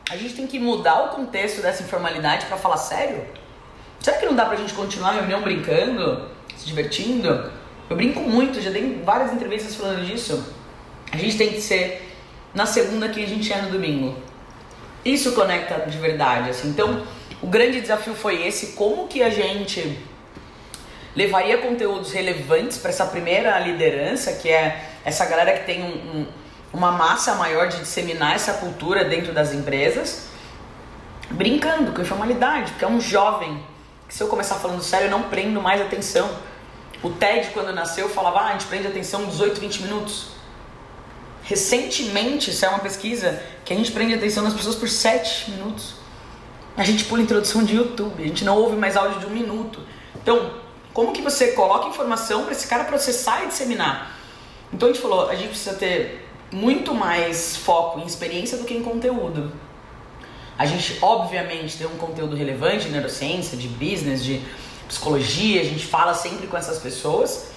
a 0.09 0.15
gente 0.15 0.35
tem 0.35 0.47
que 0.47 0.59
mudar 0.59 1.05
o 1.05 1.07
contexto 1.09 1.61
dessa 1.61 1.83
informalidade 1.83 2.45
pra 2.45 2.57
falar 2.57 2.77
sério? 2.77 3.25
Será 3.99 4.17
que 4.17 4.25
não 4.25 4.35
dá 4.35 4.45
pra 4.45 4.55
gente 4.55 4.73
continuar 4.73 5.09
a 5.09 5.13
reunião 5.13 5.41
brincando, 5.41 6.29
se 6.55 6.65
divertindo? 6.65 7.51
Eu 7.89 7.95
brinco 7.95 8.19
muito, 8.21 8.61
já 8.61 8.69
dei 8.69 9.01
várias 9.03 9.33
entrevistas 9.33 9.75
falando 9.75 10.05
disso. 10.05 10.53
A 11.11 11.17
gente 11.17 11.37
tem 11.37 11.49
que 11.49 11.61
ser 11.61 12.15
na 12.53 12.65
segunda 12.65 13.09
que 13.09 13.23
a 13.23 13.27
gente 13.27 13.51
é 13.51 13.61
no 13.61 13.71
domingo. 13.71 14.17
Isso 15.05 15.33
conecta 15.33 15.89
de 15.89 15.97
verdade, 15.97 16.49
assim. 16.49 16.69
Então, 16.69 17.03
o 17.41 17.47
grande 17.47 17.79
desafio 17.81 18.15
foi 18.15 18.45
esse, 18.45 18.73
como 18.73 19.07
que 19.07 19.21
a 19.23 19.29
gente 19.29 19.97
levaria 21.15 21.57
conteúdos 21.59 22.11
relevantes 22.11 22.77
para 22.77 22.89
essa 22.89 23.05
primeira 23.05 23.57
liderança, 23.59 24.33
que 24.33 24.49
é 24.49 24.89
essa 25.03 25.25
galera 25.25 25.53
que 25.57 25.65
tem 25.65 25.81
um- 25.83 25.87
um- 26.19 26.27
uma 26.73 26.91
massa 26.91 27.33
maior 27.35 27.67
de 27.69 27.79
disseminar 27.79 28.35
essa 28.35 28.53
cultura 28.53 29.03
dentro 29.05 29.33
das 29.33 29.53
empresas, 29.53 30.27
brincando 31.31 31.91
com 31.91 32.01
informalidade, 32.01 32.71
porque 32.71 32.85
é 32.85 32.87
um 32.87 33.01
jovem 33.01 33.63
que 34.07 34.13
se 34.13 34.21
eu 34.21 34.27
começar 34.27 34.55
falando 34.55 34.81
sério 34.81 35.07
eu 35.07 35.11
não 35.11 35.23
prendo 35.23 35.61
mais 35.61 35.81
atenção. 35.81 36.29
O 37.03 37.09
TED, 37.09 37.49
quando 37.53 37.73
nasceu, 37.73 38.09
falava, 38.09 38.39
ah, 38.39 38.47
a 38.49 38.51
gente 38.53 38.65
prende 38.65 38.87
atenção 38.87 39.25
18, 39.25 39.59
20 39.59 39.81
minutos. 39.83 40.36
Recentemente, 41.47 42.53
é 42.63 42.67
uma 42.67 42.79
pesquisa 42.79 43.41
que 43.63 43.71
a 43.73 43.75
gente 43.75 43.91
prende 43.93 44.13
atenção 44.13 44.43
das 44.43 44.53
pessoas 44.53 44.75
por 44.75 44.89
7 44.89 45.51
minutos. 45.51 45.95
A 46.75 46.83
gente 46.83 47.05
pula 47.05 47.21
introdução 47.21 47.63
de 47.63 47.73
YouTube, 47.73 48.21
a 48.21 48.27
gente 48.27 48.43
não 48.43 48.57
ouve 48.57 48.75
mais 48.75 48.97
áudio 48.97 49.21
de 49.21 49.25
um 49.27 49.29
minuto. 49.29 49.79
Então, 50.21 50.51
como 50.93 51.13
que 51.13 51.21
você 51.21 51.53
coloca 51.53 51.87
informação 51.87 52.43
para 52.43 52.51
esse 52.51 52.67
cara 52.67 52.83
processar 52.83 53.45
e 53.45 53.47
disseminar? 53.47 54.11
Então 54.73 54.89
a 54.89 54.91
gente 54.91 55.01
falou, 55.01 55.29
a 55.29 55.35
gente 55.35 55.49
precisa 55.49 55.73
ter 55.73 56.27
muito 56.51 56.93
mais 56.93 57.55
foco 57.55 58.01
em 58.01 58.05
experiência 58.05 58.57
do 58.57 58.65
que 58.65 58.73
em 58.73 58.83
conteúdo. 58.83 59.53
A 60.57 60.65
gente, 60.65 60.97
obviamente, 61.01 61.77
tem 61.77 61.87
um 61.87 61.97
conteúdo 61.97 62.35
relevante 62.35 62.85
de 62.85 62.91
neurociência, 62.91 63.57
de 63.57 63.69
business, 63.69 64.21
de 64.21 64.41
psicologia, 64.85 65.61
a 65.61 65.63
gente 65.63 65.85
fala 65.85 66.13
sempre 66.13 66.47
com 66.47 66.57
essas 66.57 66.79
pessoas, 66.79 67.51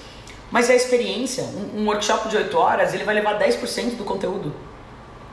mas 0.50 0.68
a 0.68 0.74
experiência, 0.74 1.44
um, 1.44 1.80
um 1.80 1.86
workshop 1.86 2.28
de 2.28 2.36
8 2.36 2.58
horas, 2.58 2.92
ele 2.92 3.04
vai 3.04 3.14
levar 3.14 3.38
10% 3.38 3.96
do 3.96 4.04
conteúdo. 4.04 4.54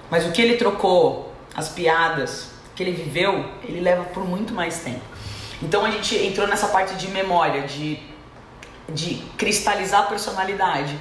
Mas 0.10 0.26
o 0.26 0.32
que 0.32 0.42
ele 0.42 0.58
trocou, 0.58 1.34
as 1.56 1.70
piadas 1.70 2.52
que 2.76 2.84
ele 2.84 2.92
viveu, 2.92 3.44
ele 3.64 3.82
leva 3.82 4.04
por 4.04 4.24
muito 4.24 4.54
mais 4.54 4.80
tempo. 4.80 5.02
Então 5.62 5.84
a 5.84 5.90
gente 5.90 6.16
entrou 6.16 6.48
nessa 6.48 6.68
parte 6.68 6.94
de 6.96 7.08
memória, 7.08 7.64
de, 7.64 8.00
de 8.90 9.16
cristalizar 9.38 10.02
a 10.02 10.04
personalidade. 10.04 10.98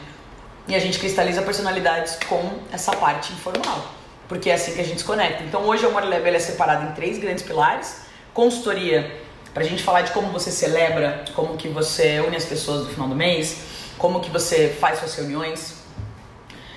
E 0.66 0.74
a 0.74 0.78
gente 0.78 0.98
cristaliza 0.98 1.42
personalidades 1.42 2.18
com 2.26 2.58
essa 2.72 2.96
parte 2.96 3.32
informal. 3.32 3.92
Porque 4.26 4.50
é 4.50 4.54
assim 4.54 4.72
que 4.72 4.80
a 4.80 4.84
gente 4.84 4.98
se 4.98 5.04
conecta. 5.04 5.44
Então 5.44 5.62
hoje 5.66 5.84
a 5.84 5.88
Humor 5.88 6.04
Lab 6.04 6.26
é 6.26 6.38
separada 6.38 6.90
em 6.90 6.92
três 6.94 7.18
grandes 7.18 7.44
pilares. 7.44 8.00
Consultoria, 8.32 9.20
pra 9.52 9.62
gente 9.62 9.82
falar 9.82 10.02
de 10.02 10.10
como 10.12 10.28
você 10.32 10.50
celebra, 10.50 11.24
como 11.34 11.56
que 11.56 11.68
você 11.68 12.20
une 12.26 12.36
as 12.36 12.44
pessoas 12.44 12.84
no 12.84 12.90
final 12.90 13.08
do 13.08 13.14
mês, 13.14 13.75
como 13.98 14.20
que 14.20 14.30
você 14.30 14.76
faz 14.80 14.98
suas 14.98 15.14
reuniões. 15.14 15.76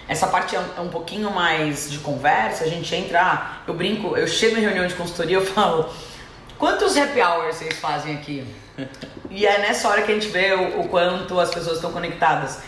Essa 0.07 0.27
parte 0.27 0.55
é 0.55 0.59
um, 0.59 0.65
é 0.77 0.81
um 0.81 0.89
pouquinho 0.89 1.29
mais 1.31 1.91
de 1.91 1.99
conversa, 1.99 2.63
a 2.63 2.67
gente 2.67 2.93
entra, 2.95 3.21
ah, 3.21 3.57
eu 3.67 3.73
brinco, 3.73 4.17
eu 4.17 4.27
chego 4.27 4.57
em 4.57 4.61
reunião 4.61 4.87
de 4.87 4.95
consultoria 4.95 5.37
eu 5.37 5.45
falo, 5.45 5.87
quantos 6.57 6.97
happy 6.97 7.21
hours 7.21 7.57
vocês 7.57 7.77
fazem 7.77 8.15
aqui? 8.15 8.45
E 9.31 9.45
é 9.45 9.59
nessa 9.59 9.87
hora 9.87 10.01
que 10.01 10.11
a 10.11 10.15
gente 10.15 10.29
vê 10.29 10.53
o, 10.53 10.81
o 10.81 10.87
quanto 10.87 11.39
as 11.39 11.53
pessoas 11.53 11.75
estão 11.75 11.91
conectadas. 11.91 12.61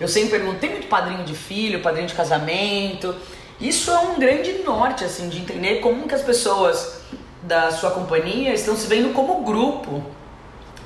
Eu 0.00 0.08
sempre 0.08 0.30
pergunto, 0.30 0.58
tem 0.58 0.70
muito 0.70 0.88
padrinho 0.88 1.22
de 1.22 1.32
filho, 1.32 1.80
padrinho 1.80 2.08
de 2.08 2.14
casamento? 2.14 3.14
Isso 3.60 3.90
é 3.90 3.98
um 4.00 4.18
grande 4.18 4.52
norte, 4.64 5.04
assim, 5.04 5.28
de 5.28 5.38
entender 5.38 5.76
como 5.76 6.08
que 6.08 6.14
as 6.16 6.22
pessoas 6.22 7.02
da 7.42 7.70
sua 7.70 7.92
companhia 7.92 8.52
estão 8.52 8.76
se 8.76 8.88
vendo 8.88 9.12
como 9.12 9.44
grupo. 9.44 10.04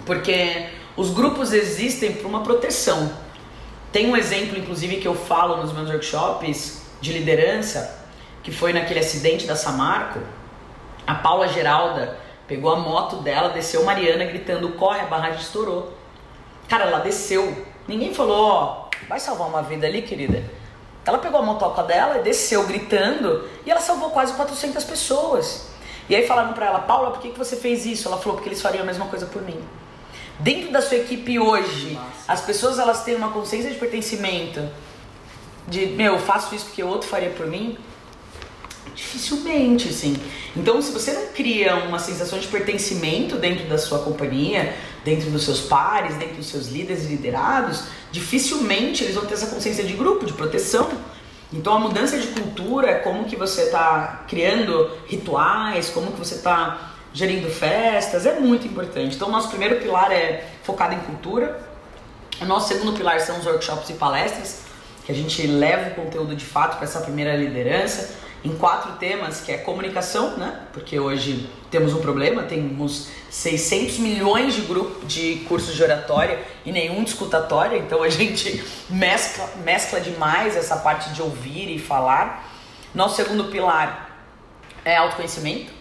Porque 0.04 0.66
os 0.96 1.10
grupos 1.10 1.52
existem 1.52 2.12
por 2.12 2.26
uma 2.26 2.42
proteção. 2.42 3.12
Tem 3.90 4.10
um 4.10 4.16
exemplo, 4.16 4.58
inclusive, 4.58 4.96
que 4.96 5.08
eu 5.08 5.14
falo 5.14 5.56
nos 5.56 5.72
meus 5.72 5.88
workshops 5.88 6.82
de 7.00 7.12
liderança, 7.12 8.06
que 8.42 8.50
foi 8.50 8.72
naquele 8.72 9.00
acidente 9.00 9.46
da 9.46 9.56
Samarco. 9.56 10.20
A 11.06 11.14
Paula 11.14 11.48
Geralda 11.48 12.18
pegou 12.46 12.70
a 12.70 12.76
moto 12.76 13.16
dela, 13.16 13.48
desceu 13.48 13.84
Mariana 13.84 14.24
gritando: 14.24 14.70
corre, 14.70 15.00
a 15.00 15.06
barragem 15.06 15.40
estourou. 15.40 15.92
Cara, 16.68 16.84
ela 16.84 17.00
desceu. 17.00 17.66
Ninguém 17.88 18.12
falou: 18.12 18.46
ó, 18.46 18.88
vai 19.08 19.18
salvar 19.18 19.48
uma 19.48 19.62
vida 19.62 19.86
ali, 19.86 20.02
querida. 20.02 20.44
Ela 21.04 21.18
pegou 21.18 21.40
a 21.40 21.42
motoca 21.42 21.82
dela 21.82 22.18
e 22.18 22.22
desceu 22.22 22.66
gritando 22.66 23.48
e 23.66 23.70
ela 23.70 23.80
salvou 23.80 24.10
quase 24.10 24.34
400 24.34 24.84
pessoas. 24.84 25.68
E 26.08 26.14
aí 26.14 26.26
falaram 26.26 26.52
pra 26.52 26.66
ela: 26.66 26.80
Paula, 26.80 27.10
por 27.10 27.20
que, 27.20 27.30
que 27.30 27.38
você 27.38 27.56
fez 27.56 27.86
isso? 27.86 28.08
Ela 28.08 28.18
falou: 28.18 28.34
porque 28.34 28.48
eles 28.48 28.60
fariam 28.60 28.82
a 28.82 28.86
mesma 28.86 29.06
coisa 29.06 29.26
por 29.26 29.42
mim. 29.42 29.60
Dentro 30.38 30.72
da 30.72 30.82
sua 30.82 30.96
equipe 30.96 31.38
hoje, 31.38 31.98
as 32.26 32.40
pessoas 32.40 32.78
elas 32.78 33.04
têm 33.04 33.14
uma 33.14 33.30
consciência 33.30 33.70
de 33.70 33.78
pertencimento, 33.78 34.68
de 35.68 35.86
meu, 35.86 36.14
eu 36.14 36.18
faço 36.18 36.54
isso 36.54 36.66
porque 36.66 36.82
o 36.82 36.88
outro 36.88 37.08
faria 37.08 37.30
por 37.30 37.46
mim. 37.46 37.76
Dificilmente, 38.94 39.88
assim. 39.88 40.16
Então, 40.56 40.82
se 40.82 40.90
você 40.90 41.12
não 41.12 41.28
cria 41.28 41.76
uma 41.76 41.98
sensação 41.98 42.38
de 42.38 42.46
pertencimento 42.48 43.36
dentro 43.36 43.66
da 43.66 43.78
sua 43.78 44.00
companhia, 44.00 44.76
dentro 45.04 45.30
dos 45.30 45.44
seus 45.44 45.60
pares, 45.60 46.16
dentro 46.16 46.36
dos 46.36 46.46
seus 46.46 46.68
líderes 46.68 47.04
e 47.04 47.08
liderados, 47.08 47.84
dificilmente 48.10 49.04
eles 49.04 49.14
vão 49.14 49.24
ter 49.24 49.34
essa 49.34 49.46
consciência 49.46 49.84
de 49.84 49.94
grupo, 49.94 50.26
de 50.26 50.32
proteção. 50.32 50.90
Então, 51.52 51.74
a 51.74 51.78
mudança 51.78 52.18
de 52.18 52.26
cultura 52.28 52.90
é 52.90 52.94
como 52.94 53.24
que 53.24 53.36
você 53.36 53.62
está 53.62 54.24
criando 54.28 54.90
rituais, 55.06 55.90
como 55.90 56.12
que 56.12 56.18
você 56.18 56.34
está 56.34 56.91
gerindo 57.12 57.50
festas, 57.50 58.26
é 58.26 58.38
muito 58.38 58.66
importante. 58.66 59.16
Então, 59.16 59.30
nosso 59.30 59.48
primeiro 59.48 59.76
pilar 59.76 60.10
é 60.10 60.48
focado 60.62 60.94
em 60.94 61.00
cultura. 61.00 61.60
O 62.40 62.44
nosso 62.44 62.68
segundo 62.68 62.92
pilar 62.96 63.20
são 63.20 63.38
os 63.38 63.46
workshops 63.46 63.90
e 63.90 63.94
palestras, 63.94 64.62
que 65.04 65.12
a 65.12 65.14
gente 65.14 65.46
leva 65.46 65.90
o 65.90 65.94
conteúdo 65.94 66.34
de 66.34 66.44
fato 66.44 66.76
para 66.76 66.84
essa 66.84 67.00
primeira 67.00 67.36
liderança. 67.36 68.20
em 68.44 68.56
quatro 68.56 68.94
temas, 68.94 69.40
que 69.40 69.52
é 69.52 69.58
comunicação, 69.58 70.36
né? 70.36 70.62
Porque 70.72 70.98
hoje 70.98 71.48
temos 71.70 71.94
um 71.94 72.00
problema, 72.00 72.42
temos 72.42 73.06
600 73.30 73.98
milhões 74.00 74.54
de 74.54 74.62
grupos 74.62 75.06
de 75.06 75.44
cursos 75.46 75.76
de 75.76 75.80
oratória 75.80 76.40
e 76.64 76.72
nenhum 76.72 77.04
de 77.04 77.10
escutatória, 77.10 77.76
então 77.76 78.02
a 78.02 78.08
gente 78.08 78.64
mescla, 78.90 79.48
mescla 79.64 80.00
demais 80.00 80.56
essa 80.56 80.76
parte 80.76 81.10
de 81.10 81.22
ouvir 81.22 81.72
e 81.72 81.78
falar. 81.78 82.50
Nosso 82.92 83.14
segundo 83.14 83.44
pilar 83.44 84.10
é 84.84 84.96
autoconhecimento, 84.96 85.72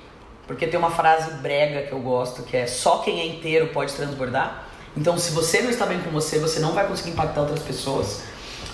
porque 0.47 0.67
tem 0.67 0.79
uma 0.79 0.91
frase 0.91 1.31
brega 1.35 1.87
que 1.87 1.91
eu 1.91 1.99
gosto, 1.99 2.43
que 2.43 2.57
é 2.57 2.67
só 2.67 2.99
quem 2.99 3.19
é 3.21 3.25
inteiro 3.25 3.67
pode 3.67 3.93
transbordar. 3.93 4.65
Então, 4.95 5.17
se 5.17 5.31
você 5.31 5.61
não 5.61 5.69
está 5.69 5.85
bem 5.85 5.99
com 5.99 6.09
você, 6.09 6.39
você 6.39 6.59
não 6.59 6.73
vai 6.73 6.87
conseguir 6.87 7.11
impactar 7.11 7.41
outras 7.41 7.61
pessoas. 7.61 8.23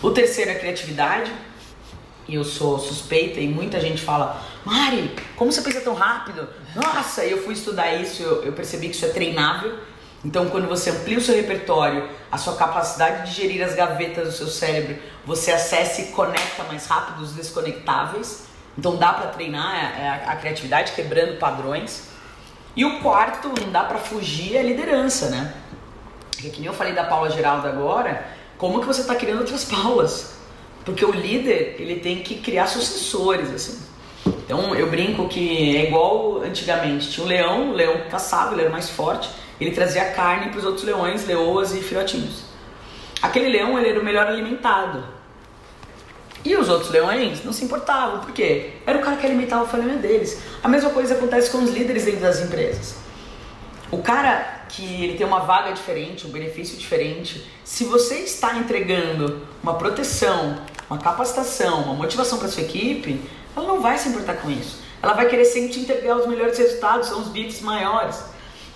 O 0.02 0.12
terceiro 0.12 0.52
é 0.52 0.56
criatividade, 0.56 1.32
e 2.28 2.36
eu 2.36 2.44
sou 2.44 2.78
suspeita 2.78 3.40
e 3.40 3.48
muita 3.48 3.80
gente 3.80 4.02
fala, 4.02 4.42
Mari, 4.66 5.16
como 5.36 5.52
você 5.52 5.62
pensa 5.62 5.80
tão 5.82 5.94
rápido? 5.94 6.48
Nossa, 6.76 7.24
e 7.24 7.32
eu 7.32 7.44
fui 7.44 7.54
estudar 7.54 7.94
isso, 7.94 8.22
eu, 8.22 8.44
eu 8.44 8.54
percebi 8.54 8.90
que 8.90 8.96
isso 8.96 9.06
é 9.06 9.10
treinável. 9.10 9.78
Então, 10.26 10.50
quando 10.50 10.68
você 10.68 10.90
amplia 10.90 11.18
o 11.18 11.22
seu 11.22 11.36
repertório, 11.36 12.10
a 12.30 12.38
sua 12.38 12.56
capacidade 12.56 13.30
de 13.30 13.36
gerir 13.40 13.64
as 13.64 13.76
gavetas 13.76 14.28
do 14.28 14.34
seu 14.34 14.48
cérebro, 14.48 14.98
você 15.26 15.52
acessa 15.52 16.02
e 16.02 16.06
conecta 16.08 16.64
mais 16.64 16.86
rápido 16.88 17.24
os 17.24 17.34
desconectáveis. 17.34 18.47
Então, 18.78 18.96
dá 18.96 19.14
para 19.14 19.28
treinar 19.28 19.76
a, 19.76 20.30
a, 20.30 20.34
a 20.34 20.36
criatividade, 20.36 20.92
quebrando 20.92 21.38
padrões. 21.38 22.10
E 22.76 22.86
o 22.86 23.00
quarto, 23.00 23.52
não 23.60 23.72
dá 23.72 23.84
para 23.84 23.98
fugir, 23.98 24.56
é 24.56 24.60
a 24.60 24.64
liderança, 24.64 25.30
né? 25.30 25.54
Porque, 26.32 26.50
que 26.50 26.60
nem 26.60 26.68
eu 26.68 26.74
falei 26.74 26.94
da 26.94 27.04
Paula 27.04 27.32
Geraldo 27.32 27.68
agora, 27.68 28.28
como 28.58 28.80
que 28.80 28.86
você 28.86 29.02
está 29.02 29.16
criando 29.16 29.40
outras 29.40 29.66
Paulas? 29.66 30.38
Porque 30.86 31.04
o 31.04 31.12
líder, 31.12 31.76
ele 31.80 32.00
tem 32.00 32.22
que 32.22 32.36
criar 32.36 32.68
sucessores, 32.68 33.52
assim. 33.52 33.88
Então 34.26 34.76
eu 34.76 34.90
brinco 34.90 35.28
que 35.28 35.76
é 35.76 35.88
igual 35.88 36.42
antigamente. 36.42 37.12
Tinha 37.12 37.26
um 37.26 37.28
leão, 37.28 37.70
o 37.72 37.74
leão 37.74 38.02
caçava, 38.10 38.54
ele 38.54 38.62
era 38.62 38.70
mais 38.70 38.90
forte. 38.90 39.30
Ele 39.60 39.72
trazia 39.72 40.12
carne 40.12 40.50
para 40.50 40.60
os 40.60 40.66
outros 40.66 40.86
leões, 40.86 41.26
leoas 41.26 41.76
e 41.76 41.82
filhotinhos. 41.82 42.44
Aquele 43.22 43.50
leão, 43.50 43.78
ele 43.78 43.90
era 43.90 44.00
o 44.00 44.06
melhor 44.06 44.28
alimentado. 44.28 45.04
E 46.48 46.56
os 46.56 46.70
outros 46.70 46.90
leões 46.92 47.44
não 47.44 47.52
se 47.52 47.66
importavam, 47.66 48.22
por 48.22 48.32
quê? 48.32 48.70
Era 48.86 49.00
o 49.00 49.02
cara 49.02 49.18
que 49.18 49.26
alimentava 49.26 49.66
a 49.66 49.68
família 49.68 49.98
deles. 49.98 50.40
A 50.64 50.70
mesma 50.70 50.92
coisa 50.92 51.14
acontece 51.14 51.50
com 51.50 51.58
os 51.58 51.72
líderes 51.72 52.06
dentro 52.06 52.22
das 52.22 52.40
empresas. 52.40 52.96
O 53.92 53.98
cara 53.98 54.64
que 54.70 55.04
ele 55.04 55.18
tem 55.18 55.28
uma 55.28 55.42
vaga 55.42 55.74
diferente, 55.74 56.26
um 56.26 56.30
benefício 56.30 56.78
diferente, 56.78 57.46
se 57.66 57.84
você 57.84 58.20
está 58.20 58.56
entregando 58.56 59.46
uma 59.62 59.74
proteção, 59.74 60.58
uma 60.90 60.98
capacitação, 60.98 61.82
uma 61.82 61.96
motivação 61.96 62.40
para 62.40 62.48
sua 62.48 62.64
equipe, 62.64 63.20
ela 63.54 63.68
não 63.68 63.82
vai 63.82 63.98
se 63.98 64.08
importar 64.08 64.36
com 64.36 64.50
isso. 64.50 64.80
Ela 65.04 65.12
vai 65.12 65.28
querer 65.28 65.44
sempre 65.44 65.78
entregar 65.82 66.16
os 66.16 66.28
melhores 66.28 66.58
resultados, 66.58 67.10
são 67.10 67.20
os 67.20 67.28
bits 67.28 67.60
maiores. 67.60 68.24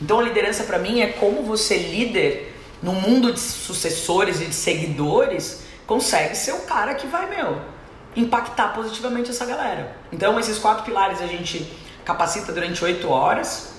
Então 0.02 0.20
a 0.20 0.24
liderança 0.24 0.66
para 0.66 0.78
mim 0.78 1.00
é 1.00 1.08
como 1.08 1.44
você 1.44 1.78
líder 1.78 2.54
no 2.84 2.92
mundo 2.92 3.32
de 3.32 3.40
sucessores 3.40 4.42
e 4.42 4.46
de 4.48 4.56
seguidores 4.56 5.71
consegue 5.92 6.36
ser 6.36 6.54
o 6.54 6.60
cara 6.60 6.96
que 6.96 7.06
vai, 7.06 7.30
meu, 7.30 7.60
impactar 8.16 8.70
positivamente 8.70 9.30
essa 9.30 9.46
galera. 9.46 9.94
Então 10.10 10.40
esses 10.40 10.58
quatro 10.58 10.86
pilares 10.86 11.22
a 11.22 11.28
gente 11.28 11.70
capacita 12.06 12.54
durante 12.54 12.82
oito 12.86 13.10
horas, 13.10 13.74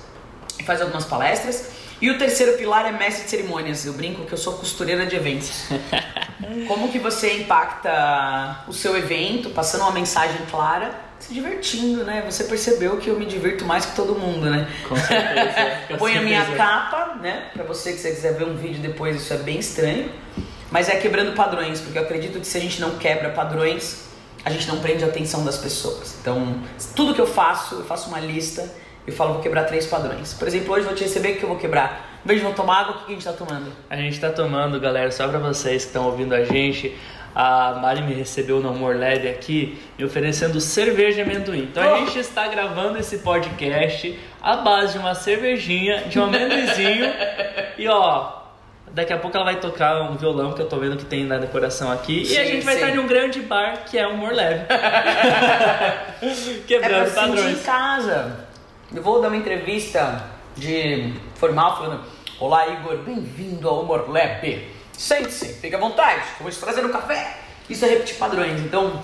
faz 0.67 0.83
algumas 0.83 1.07
palestras. 1.07 1.71
E 2.03 2.11
o 2.11 2.19
terceiro 2.19 2.59
pilar 2.59 2.85
é 2.85 2.93
mestre 2.93 3.25
de 3.25 3.31
cerimônias. 3.31 3.87
Eu 3.87 3.95
brinco 3.95 4.27
que 4.27 4.33
eu 4.35 4.37
sou 4.37 4.59
costureira 4.59 5.07
de 5.07 5.17
eventos. 5.17 5.69
Como 6.69 6.93
que 6.93 6.99
você 6.99 7.39
impacta 7.39 8.63
o 8.69 8.75
seu 8.75 8.95
evento, 8.95 9.49
passando 9.49 9.81
uma 9.81 9.93
mensagem 9.93 10.45
clara, 10.51 10.95
se 11.19 11.33
divertindo, 11.33 12.05
né? 12.05 12.23
Você 12.29 12.45
percebeu 12.45 12.99
que 12.99 13.09
eu 13.09 13.19
me 13.19 13.25
divirto 13.25 13.65
mais 13.65 13.87
que 13.87 13.97
todo 13.97 14.19
mundo, 14.19 14.51
né? 14.51 14.69
Com 14.87 14.97
certeza. 14.97 15.97
Põe 15.97 16.19
a 16.19 16.21
minha 16.21 16.45
capa, 16.57 17.15
né? 17.23 17.49
Pra 17.55 17.65
você 17.65 17.93
que 17.93 18.01
você 18.01 18.11
quiser 18.11 18.35
ver 18.35 18.45
um 18.45 18.55
vídeo 18.55 18.83
depois, 18.83 19.17
isso 19.17 19.33
é 19.33 19.39
bem 19.39 19.59
estranho. 19.61 20.11
Mas 20.73 20.89
é 20.89 20.97
quebrando 20.97 21.37
padrões, 21.37 21.81
porque 21.81 21.99
eu 21.99 22.03
acredito 22.03 22.41
que 22.41 22.47
se 22.47 22.59
a 22.59 22.61
gente 22.61 22.81
não 22.81 22.99
quebra 22.99 23.31
padrões, 23.31 24.09
a 24.45 24.51
gente 24.51 24.67
não 24.67 24.81
prende 24.81 25.05
a 25.05 25.07
atenção 25.07 25.45
das 25.45 25.59
pessoas. 25.59 26.17
Então, 26.21 26.57
tudo 26.97 27.15
que 27.15 27.21
eu 27.21 27.27
faço, 27.27 27.77
eu 27.77 27.85
faço 27.85 28.09
uma 28.09 28.19
lista 28.19 28.69
eu 29.07 29.13
falo, 29.13 29.35
vou 29.35 29.43
quebrar 29.43 29.65
três 29.65 29.87
padrões. 29.87 30.33
Por 30.35 30.47
exemplo, 30.47 30.73
hoje 30.75 30.85
vou 30.85 30.95
te 30.95 31.03
receber, 31.03 31.33
o 31.33 31.37
que 31.37 31.43
eu 31.43 31.49
vou 31.49 31.59
quebrar? 31.59 32.21
Em 32.25 32.29
vez 32.29 32.41
de 32.41 32.47
não 32.47 32.55
tomar 32.55 32.83
água, 32.83 32.95
o 32.95 32.99
que 32.99 33.07
a 33.07 33.09
gente 33.09 33.27
está 33.27 33.33
tomando? 33.33 33.73
A 33.91 33.97
gente 33.97 34.15
está 34.15 34.31
tomando, 34.31 34.79
galera, 34.79 35.11
só 35.11 35.27
para 35.27 35.39
vocês 35.39 35.83
que 35.83 35.89
estão 35.89 36.07
ouvindo 36.07 36.33
a 36.35 36.45
gente, 36.45 36.97
a 37.35 37.81
Mari 37.83 38.03
me 38.03 38.15
recebeu 38.15 38.61
no 38.61 38.69
Amor 38.69 38.95
Leve 38.95 39.29
aqui, 39.29 39.77
me 39.99 40.05
oferecendo 40.05 40.61
cerveja 40.61 41.19
e 41.19 41.23
amendoim. 41.23 41.65
Então 41.65 41.83
a 41.83 41.95
oh. 41.95 41.97
gente 41.99 42.21
está 42.21 42.47
gravando 42.47 42.97
esse 42.97 43.19
podcast 43.19 44.17
à 44.41 44.59
base 44.59 44.93
de 44.93 44.99
uma 45.01 45.17
cervejinha, 45.17 46.03
de 46.03 46.21
um 46.21 46.25
amendoizinho 46.25 47.07
e 47.79 47.89
ó, 47.89 48.42
Daqui 48.95 49.11
a 49.11 49.19
pouco 49.19 49.35
ela 49.35 49.47
vai 49.47 49.59
tocar 49.59 50.03
um 50.03 50.17
violão 50.17 50.53
que 50.53 50.61
eu 50.61 50.69
tô 50.69 50.77
vendo 50.77 50.99
que 50.99 51.07
tem 51.07 51.25
na 51.25 51.39
decoração 51.39 51.91
aqui. 51.91 52.27
Sim, 52.27 52.35
e 52.35 52.39
a 52.39 52.45
gente 52.45 52.63
vai 52.63 52.75
sim. 52.75 52.81
estar 52.83 52.95
em 52.95 52.99
um 52.99 53.07
grande 53.07 53.41
bar 53.41 53.85
que 53.87 53.99
é 53.99 54.07
o 54.07 54.27
Leve. 54.31 54.67
Quebrando 56.69 57.07
é 57.07 57.11
pra 57.11 57.23
padrões. 57.23 57.59
em 57.59 57.63
casa. 57.63 58.47
Eu 58.95 59.03
vou 59.03 59.23
dar 59.23 59.29
uma 59.29 59.37
entrevista 59.39 60.23
de 60.55 61.15
formal 61.37 61.79
falando: 61.79 62.05
Olá, 62.39 62.69
Igor, 62.69 62.99
bem-vindo 62.99 63.67
ao 63.67 63.81
Humor 63.81 64.11
Lab. 64.11 64.69
Sente-se, 64.93 65.55
fique 65.55 65.75
à 65.75 65.79
vontade, 65.79 66.23
vou 66.39 66.51
te 66.51 66.59
trazer 66.59 66.85
um 66.85 66.91
café. 66.91 67.39
Isso 67.71 67.87
é 67.87 67.89
repetir 67.89 68.17
padrões. 68.17 68.61
Então, 68.61 69.01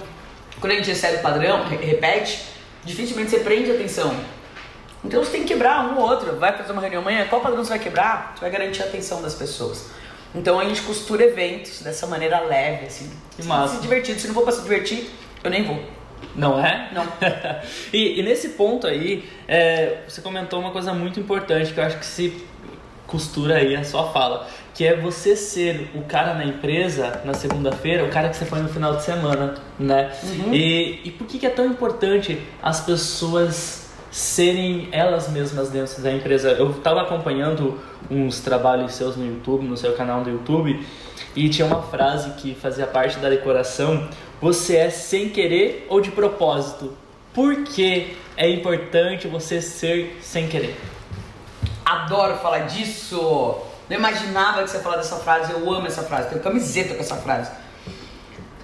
quando 0.61 0.73
a 0.73 0.77
gente 0.77 0.89
recebe 0.91 1.23
padrão, 1.23 1.65
repete, 1.65 2.43
dificilmente 2.85 3.31
você 3.31 3.41
prende 3.41 3.71
atenção. 3.71 4.15
Então 5.05 5.23
você 5.23 5.33
tem 5.33 5.43
que 5.43 5.49
quebrar 5.49 5.93
um 5.93 5.99
ou 5.99 6.09
outro. 6.09 6.37
Vai 6.37 6.57
fazer 6.57 6.73
uma 6.73 6.81
reunião 6.81 7.03
amanhã, 7.03 7.27
qual 7.29 7.41
padrão 7.41 7.65
você 7.65 7.71
vai 7.71 7.79
quebrar? 7.79 8.33
Você 8.35 8.41
vai 8.41 8.51
garantir 8.51 8.83
a 8.83 8.87
atenção 8.87 9.23
das 9.23 9.35
pessoas. 9.35 9.91
Então 10.35 10.59
a 10.59 10.65
gente 10.65 10.83
costura 10.83 11.25
eventos 11.25 11.81
dessa 11.83 12.07
maneira 12.07 12.41
leve, 12.41 12.87
assim. 12.87 13.11
Que 13.37 13.43
massa. 13.45 13.77
Se 13.77 13.83
divertir. 13.83 14.19
Se 14.19 14.27
não 14.27 14.35
for 14.35 14.43
pra 14.43 14.53
se 14.53 14.63
divertir, 14.63 15.11
eu 15.43 15.51
nem 15.51 15.63
vou. 15.63 15.81
Não 16.35 16.59
é? 16.65 16.91
Não. 16.93 17.07
e, 17.93 18.21
e, 18.21 18.23
nesse 18.23 18.51
ponto 18.51 18.87
aí, 18.87 19.29
é, 19.47 19.99
você 20.07 20.21
comentou 20.21 20.61
uma 20.61 20.71
coisa 20.71 20.93
muito 20.93 21.19
importante 21.19 21.73
que 21.73 21.81
eu 21.81 21.85
acho 21.85 21.99
que 21.99 22.07
se 22.07 22.45
costura 23.07 23.57
aí 23.57 23.75
a 23.75 23.83
sua 23.83 24.13
fala, 24.13 24.47
que 24.75 24.85
é 24.85 24.95
você 24.95 25.35
ser 25.35 25.91
o 25.95 26.03
cara 26.03 26.35
na 26.35 26.45
empresa 26.45 27.23
na 27.25 27.33
segunda-feira, 27.33 28.05
o 28.05 28.11
cara 28.11 28.29
que 28.29 28.37
você 28.37 28.45
foi 28.45 28.61
no 28.61 28.69
final 28.69 28.97
de 28.97 29.03
semana, 29.03 29.55
né? 29.79 30.13
Uhum. 30.23 30.53
E, 30.53 31.01
e 31.05 31.11
por 31.11 31.27
que, 31.27 31.39
que 31.39 31.47
é 31.47 31.51
tão 31.51 31.65
importante 31.65 32.39
as 32.63 32.81
pessoas 32.83 33.88
serem 34.11 34.89
elas 34.93 35.29
mesmas 35.29 35.71
dentro 35.71 36.03
da 36.03 36.13
empresa? 36.13 36.51
Eu 36.51 36.71
estava 36.71 37.03
acompanhando 37.03 37.81
uns 38.11 38.41
trabalhos 38.41 38.95
seus 38.95 39.17
no 39.17 39.27
YouTube, 39.27 39.67
no 39.67 39.77
seu 39.77 39.95
canal 39.95 40.23
do 40.23 40.31
YouTube, 40.31 40.85
e 41.35 41.49
tinha 41.49 41.67
uma 41.67 41.83
frase 41.83 42.31
que 42.31 42.55
fazia 42.55 42.87
parte 42.87 43.19
da 43.19 43.29
decoração 43.29 44.09
você 44.41 44.77
é 44.77 44.91
sem 44.91 45.31
querer 45.31 45.87
ou 45.89 46.01
de 46.01 46.13
propósito? 46.13 46.97
Por 47.35 47.65
que 47.65 48.17
é 48.37 48.49
importante 48.49 49.27
você 49.27 49.61
ser 49.61 50.17
sem 50.23 50.49
querer? 50.49 50.79
Adoro 51.85 52.37
falar 52.37 52.61
disso! 52.61 53.57
Não 53.89 53.97
imaginava 53.97 54.63
que 54.63 54.71
você 54.71 54.77
ia 54.77 54.83
falar 54.83 54.97
dessa 54.97 55.17
frase, 55.17 55.53
eu 55.53 55.73
amo 55.73 55.87
essa 55.87 56.03
frase, 56.03 56.29
tenho 56.29 56.43
camiseta 56.43 56.95
com 56.95 57.01
essa 57.01 57.17
frase. 57.17 57.51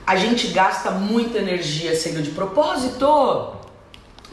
A 0.06 0.16
gente 0.16 0.48
gasta 0.48 0.90
muita 0.92 1.38
energia 1.38 1.96
sendo 1.96 2.22
de 2.22 2.30
propósito. 2.30 3.56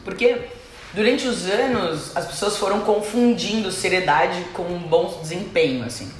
Porque 0.03 0.47
durante 0.93 1.27
os 1.27 1.45
anos 1.45 2.15
as 2.15 2.25
pessoas 2.25 2.57
foram 2.57 2.81
confundindo 2.81 3.71
seriedade 3.71 4.43
com 4.53 4.63
um 4.63 4.79
bom 4.79 5.19
desempenho, 5.21 5.85
assim. 5.85 6.11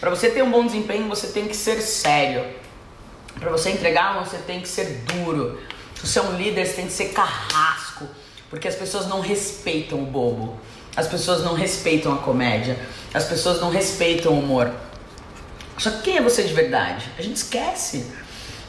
Para 0.00 0.10
você 0.10 0.30
ter 0.30 0.42
um 0.42 0.50
bom 0.50 0.66
desempenho, 0.66 1.08
você 1.08 1.28
tem 1.28 1.48
que 1.48 1.56
ser 1.56 1.80
sério. 1.80 2.44
Para 3.38 3.50
você 3.50 3.70
entregar, 3.70 4.24
você 4.24 4.38
tem 4.38 4.60
que 4.60 4.68
ser 4.68 5.04
duro. 5.04 5.60
Se 5.94 6.06
você 6.06 6.18
é 6.18 6.22
um 6.22 6.36
líder, 6.36 6.66
você 6.66 6.74
tem 6.74 6.86
que 6.86 6.92
ser 6.92 7.08
carrasco, 7.08 8.06
porque 8.50 8.68
as 8.68 8.74
pessoas 8.74 9.06
não 9.06 9.20
respeitam 9.20 10.02
o 10.02 10.06
bobo. 10.06 10.58
As 10.94 11.06
pessoas 11.06 11.42
não 11.42 11.54
respeitam 11.54 12.12
a 12.12 12.18
comédia. 12.18 12.78
As 13.12 13.24
pessoas 13.24 13.60
não 13.60 13.70
respeitam 13.70 14.32
o 14.32 14.38
humor. 14.38 14.72
Só 15.78 15.90
que 15.90 16.02
quem 16.02 16.16
é 16.16 16.22
você 16.22 16.42
de 16.42 16.54
verdade? 16.54 17.10
A 17.18 17.22
gente 17.22 17.36
esquece. 17.36 18.06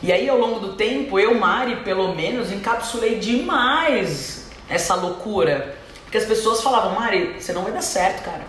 E 0.03 0.11
aí, 0.11 0.27
ao 0.29 0.37
longo 0.37 0.59
do 0.59 0.73
tempo, 0.73 1.17
eu, 1.19 1.35
Mari, 1.35 1.77
pelo 1.77 2.13
menos, 2.13 2.51
encapsulei 2.51 3.17
demais 3.17 4.36
essa 4.69 4.95
loucura. 4.95 5.75
Porque 6.03 6.17
as 6.17 6.25
pessoas 6.25 6.61
falavam, 6.61 6.95
Mari, 6.95 7.35
você 7.39 7.51
não 7.51 7.63
vai 7.63 7.71
dar 7.71 7.81
certo, 7.81 8.23
cara. 8.23 8.45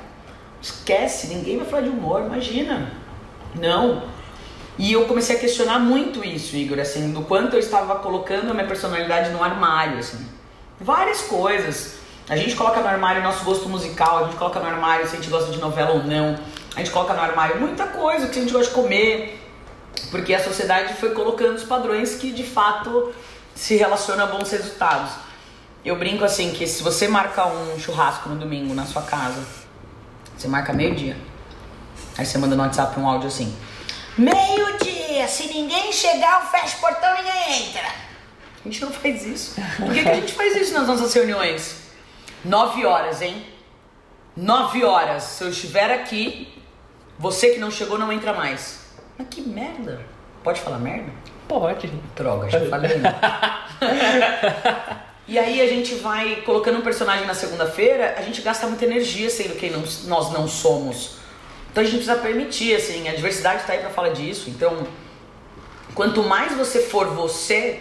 Esquece, 0.61 1.29
ninguém 1.29 1.59
vai 1.59 1.67
falar 1.67 1.83
de 1.83 1.89
humor, 1.89 2.23
imagina. 2.23 2.93
Não. 3.55 4.03
E 4.79 4.93
eu 4.93 5.07
comecei 5.07 5.37
a 5.37 5.39
questionar 5.39 5.81
muito 5.81 6.25
isso, 6.25 6.55
Igor, 6.55 6.79
assim, 6.79 7.13
do 7.13 7.23
quanto 7.23 7.55
eu 7.55 7.61
estava 7.61 7.97
colocando 7.97 8.51
a 8.51 8.55
minha 8.55 8.67
personalidade 8.67 9.31
no 9.31 9.43
armário, 9.43 9.99
assim. 9.99 10.25
Várias 10.81 11.23
coisas. 11.23 11.97
A 12.29 12.37
gente 12.37 12.55
coloca 12.55 12.81
no 12.81 12.87
armário 12.87 13.23
nosso 13.23 13.45
gosto 13.45 13.69
musical, 13.69 14.19
a 14.19 14.25
gente 14.25 14.37
coloca 14.37 14.61
no 14.61 14.67
armário 14.67 15.09
se 15.09 15.15
a 15.15 15.17
gente 15.17 15.31
gosta 15.31 15.51
de 15.51 15.59
novela 15.59 15.93
ou 15.93 16.05
não. 16.05 16.39
A 16.77 16.79
gente 16.79 16.91
coloca 16.91 17.13
no 17.15 17.21
armário 17.21 17.61
muita 17.61 17.87
coisa 17.87 18.29
que 18.29 18.39
a 18.39 18.43
gente 18.43 18.53
gosta 18.53 18.69
de 18.69 18.75
comer. 18.75 19.43
Porque 20.11 20.33
a 20.33 20.43
sociedade 20.43 20.95
foi 20.95 21.11
colocando 21.11 21.57
os 21.57 21.65
padrões 21.65 22.15
que 22.15 22.31
de 22.31 22.45
fato 22.45 23.13
se 23.55 23.77
relacionam 23.77 24.25
a 24.25 24.27
bons 24.29 24.51
resultados. 24.51 25.11
Eu 25.85 25.97
brinco 25.97 26.25
assim 26.25 26.53
que 26.53 26.67
se 26.67 26.83
você 26.83 27.09
marca 27.09 27.47
um 27.47 27.79
churrasco 27.79 28.29
no 28.29 28.37
domingo 28.37 28.75
na 28.75 28.85
sua 28.85 29.03
casa, 29.03 29.43
você 30.37 30.49
marca 30.49 30.73
meio-dia. 30.73 31.17
Aí 32.17 32.27
você 32.27 32.39
manda 32.39 32.57
no 32.57 32.63
WhatsApp 32.63 32.99
um 32.99 33.09
áudio 33.09 33.29
assim: 33.29 33.57
Meio-dia, 34.17 35.29
se 35.29 35.47
ninguém 35.47 35.93
chegar, 35.93 36.43
eu 36.43 36.49
fecho 36.49 36.79
o 36.79 36.81
portão 36.81 37.15
e 37.15 37.23
ninguém 37.23 37.69
entra. 37.69 37.87
A 37.87 38.65
gente 38.65 38.85
não 38.85 38.91
faz 38.91 39.25
isso. 39.25 39.55
Por 39.77 39.93
que, 39.93 40.03
que 40.03 40.09
a 40.09 40.15
gente 40.15 40.33
faz 40.33 40.57
isso 40.57 40.75
nas 40.75 40.89
nossas 40.89 41.15
reuniões? 41.15 41.83
Nove 42.45 42.85
horas, 42.85 43.23
hein? 43.23 43.47
Nove 44.37 44.85
horas. 44.85 45.23
Se 45.23 45.45
eu 45.45 45.49
estiver 45.49 45.93
aqui, 45.93 46.61
você 47.19 47.51
que 47.51 47.61
não 47.61 47.71
chegou 47.71 47.99
não 47.99 48.13
entra 48.13 48.33
mais. 48.33 48.81
Mas 49.17 49.29
que 49.29 49.41
merda. 49.41 50.01
Pode 50.43 50.61
falar 50.61 50.79
merda? 50.79 51.11
Pode. 51.47 51.87
Droga, 52.15 52.51
já 52.51 52.69
falei. 52.69 53.01
e 55.29 55.39
aí 55.39 55.61
a 55.61 55.67
gente 55.67 55.95
vai 55.97 56.37
colocando 56.45 56.79
um 56.79 56.81
personagem 56.81 57.27
na 57.27 57.35
segunda-feira, 57.35 58.15
a 58.19 58.23
gente 58.23 58.41
gasta 58.41 58.67
muita 58.67 58.85
energia 58.87 59.29
sendo 59.29 59.55
quem 59.57 59.71
não- 59.71 59.85
nós 60.07 60.33
não 60.33 60.49
somos. 60.49 61.19
Então 61.71 61.83
a 61.83 61.87
gente 61.87 61.97
precisa 62.03 62.17
permitir, 62.17 62.75
assim, 62.75 63.09
a 63.09 63.15
diversidade 63.15 63.63
tá 63.65 63.75
aí 63.75 63.81
pra 63.81 63.91
falar 63.91 64.09
disso. 64.09 64.49
Então, 64.49 64.87
quanto 65.95 66.23
mais 66.23 66.53
você 66.57 66.81
for 66.81 67.09
você, 67.09 67.81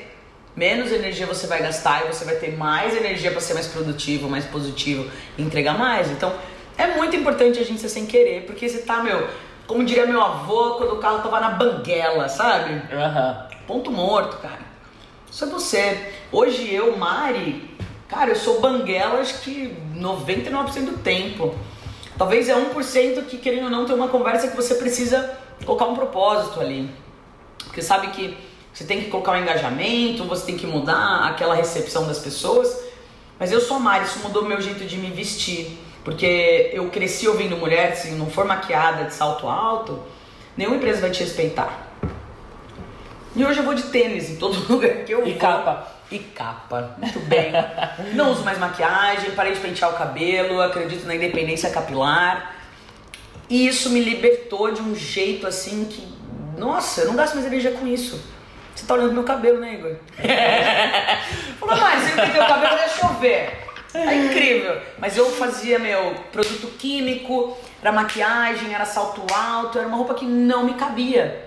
menos 0.56 0.92
energia 0.92 1.26
você 1.26 1.48
vai 1.48 1.62
gastar 1.62 2.04
e 2.06 2.14
você 2.14 2.26
vai 2.26 2.36
ter 2.36 2.56
mais 2.58 2.96
energia 2.96 3.32
pra 3.32 3.40
ser 3.40 3.54
mais 3.54 3.68
produtivo, 3.68 4.30
mais 4.30 4.46
positivo 4.46 5.10
e 5.38 5.42
entregar 5.42 5.78
mais. 5.78 6.12
Então, 6.12 6.34
é 6.78 6.88
muito 6.88 7.16
importante 7.16 7.60
a 7.60 7.64
gente 7.64 7.80
ser 7.80 7.90
sem 7.90 8.06
querer, 8.06 8.46
porque 8.46 8.68
você 8.68 8.80
tá, 8.80 9.02
meu, 9.02 9.28
como 9.66 9.86
diria 9.86 10.06
meu 10.06 10.22
avô, 10.22 10.76
quando 10.76 10.94
o 10.94 10.98
carro 10.98 11.20
tava 11.24 11.40
na 11.40 11.50
banguela, 11.52 12.28
sabe? 12.28 12.82
Aham. 12.94 13.48
Ponto 13.66 13.90
morto, 13.92 14.38
cara. 14.38 14.67
Isso 15.38 15.46
é 15.46 15.50
você. 15.50 16.14
Hoje 16.32 16.74
eu, 16.74 16.98
Mari, 16.98 17.70
cara, 18.10 18.32
eu 18.32 18.36
sou 18.36 18.60
banguela 18.60 19.20
acho 19.20 19.42
que 19.42 19.72
99% 19.96 20.86
do 20.86 20.98
tempo. 20.98 21.54
Talvez 22.18 22.50
é 22.50 22.56
1% 22.56 23.24
que, 23.26 23.38
querendo 23.38 23.66
ou 23.66 23.70
não, 23.70 23.86
tem 23.86 23.94
uma 23.94 24.08
conversa 24.08 24.48
que 24.48 24.56
você 24.56 24.74
precisa 24.74 25.38
colocar 25.64 25.86
um 25.86 25.94
propósito 25.94 26.60
ali. 26.60 26.90
Porque 27.60 27.84
sabe 27.84 28.08
que 28.08 28.36
você 28.74 28.84
tem 28.84 29.00
que 29.00 29.12
colocar 29.12 29.34
um 29.34 29.38
engajamento, 29.44 30.24
você 30.24 30.44
tem 30.44 30.58
que 30.58 30.66
mudar 30.66 31.28
aquela 31.28 31.54
recepção 31.54 32.08
das 32.08 32.18
pessoas. 32.18 32.76
Mas 33.38 33.52
eu 33.52 33.62
sou 33.62 33.78
a 33.78 33.80
Mari, 33.80 34.06
isso 34.06 34.18
mudou 34.24 34.44
meu 34.44 34.60
jeito 34.60 34.86
de 34.86 34.98
me 34.98 35.12
vestir. 35.12 35.78
Porque 36.04 36.72
eu 36.74 36.90
cresci 36.90 37.28
ouvindo 37.28 37.56
mulher, 37.56 37.96
se 37.96 38.10
não 38.14 38.28
for 38.28 38.44
maquiada 38.44 39.04
de 39.04 39.14
salto 39.14 39.48
alto, 39.48 40.02
nenhuma 40.58 40.78
empresa 40.78 41.00
vai 41.00 41.12
te 41.12 41.20
respeitar. 41.20 41.87
E 43.38 43.46
hoje 43.46 43.60
eu 43.60 43.64
vou 43.64 43.74
de 43.76 43.84
tênis 43.84 44.30
em 44.30 44.36
todo 44.38 44.58
lugar 44.72 44.92
que 45.06 45.12
eu 45.14 45.26
E 45.26 45.32
vou. 45.32 45.40
capa. 45.40 45.88
E 46.10 46.20
capa, 46.20 46.96
muito 46.98 47.20
bem. 47.20 47.52
Não 48.14 48.32
uso 48.32 48.44
mais 48.44 48.58
maquiagem, 48.58 49.32
parei 49.32 49.54
de 49.54 49.60
pentear 49.60 49.92
o 49.92 49.98
cabelo, 49.98 50.62
acredito 50.62 51.06
na 51.06 51.16
independência 51.16 51.70
capilar. 51.70 52.56
E 53.50 53.68
isso 53.68 53.90
me 53.90 54.00
libertou 54.02 54.72
de 54.72 54.82
um 54.82 54.96
jeito 54.96 55.46
assim 55.46 55.86
que, 55.86 56.08
nossa, 56.58 57.02
eu 57.02 57.08
não 57.08 57.16
gasto 57.16 57.36
mais 57.36 57.46
energia 57.46 57.72
com 57.72 57.86
isso. 57.86 58.22
Você 58.74 58.86
tá 58.86 58.94
olhando 58.94 59.14
meu 59.14 59.24
cabelo, 59.24 59.60
né, 59.60 59.74
Igor? 59.74 59.96
Falou, 61.60 61.76
Mari, 61.78 62.02
você 62.02 62.16
não 62.16 62.32
tem 62.32 62.42
o 62.42 62.48
cabelo, 62.48 62.78
deixa 62.78 63.06
eu 63.06 63.14
ver. 63.16 63.68
É 63.94 64.16
incrível. 64.16 64.78
Mas 65.00 65.18
eu 65.18 65.30
fazia, 65.32 65.80
meu, 65.80 66.14
produto 66.32 66.68
químico, 66.78 67.58
era 67.82 67.92
maquiagem, 67.92 68.74
era 68.74 68.86
salto 68.86 69.24
alto, 69.34 69.78
era 69.80 69.88
uma 69.88 69.98
roupa 69.98 70.14
que 70.14 70.26
não 70.26 70.64
me 70.66 70.76
cabia. 70.76 71.47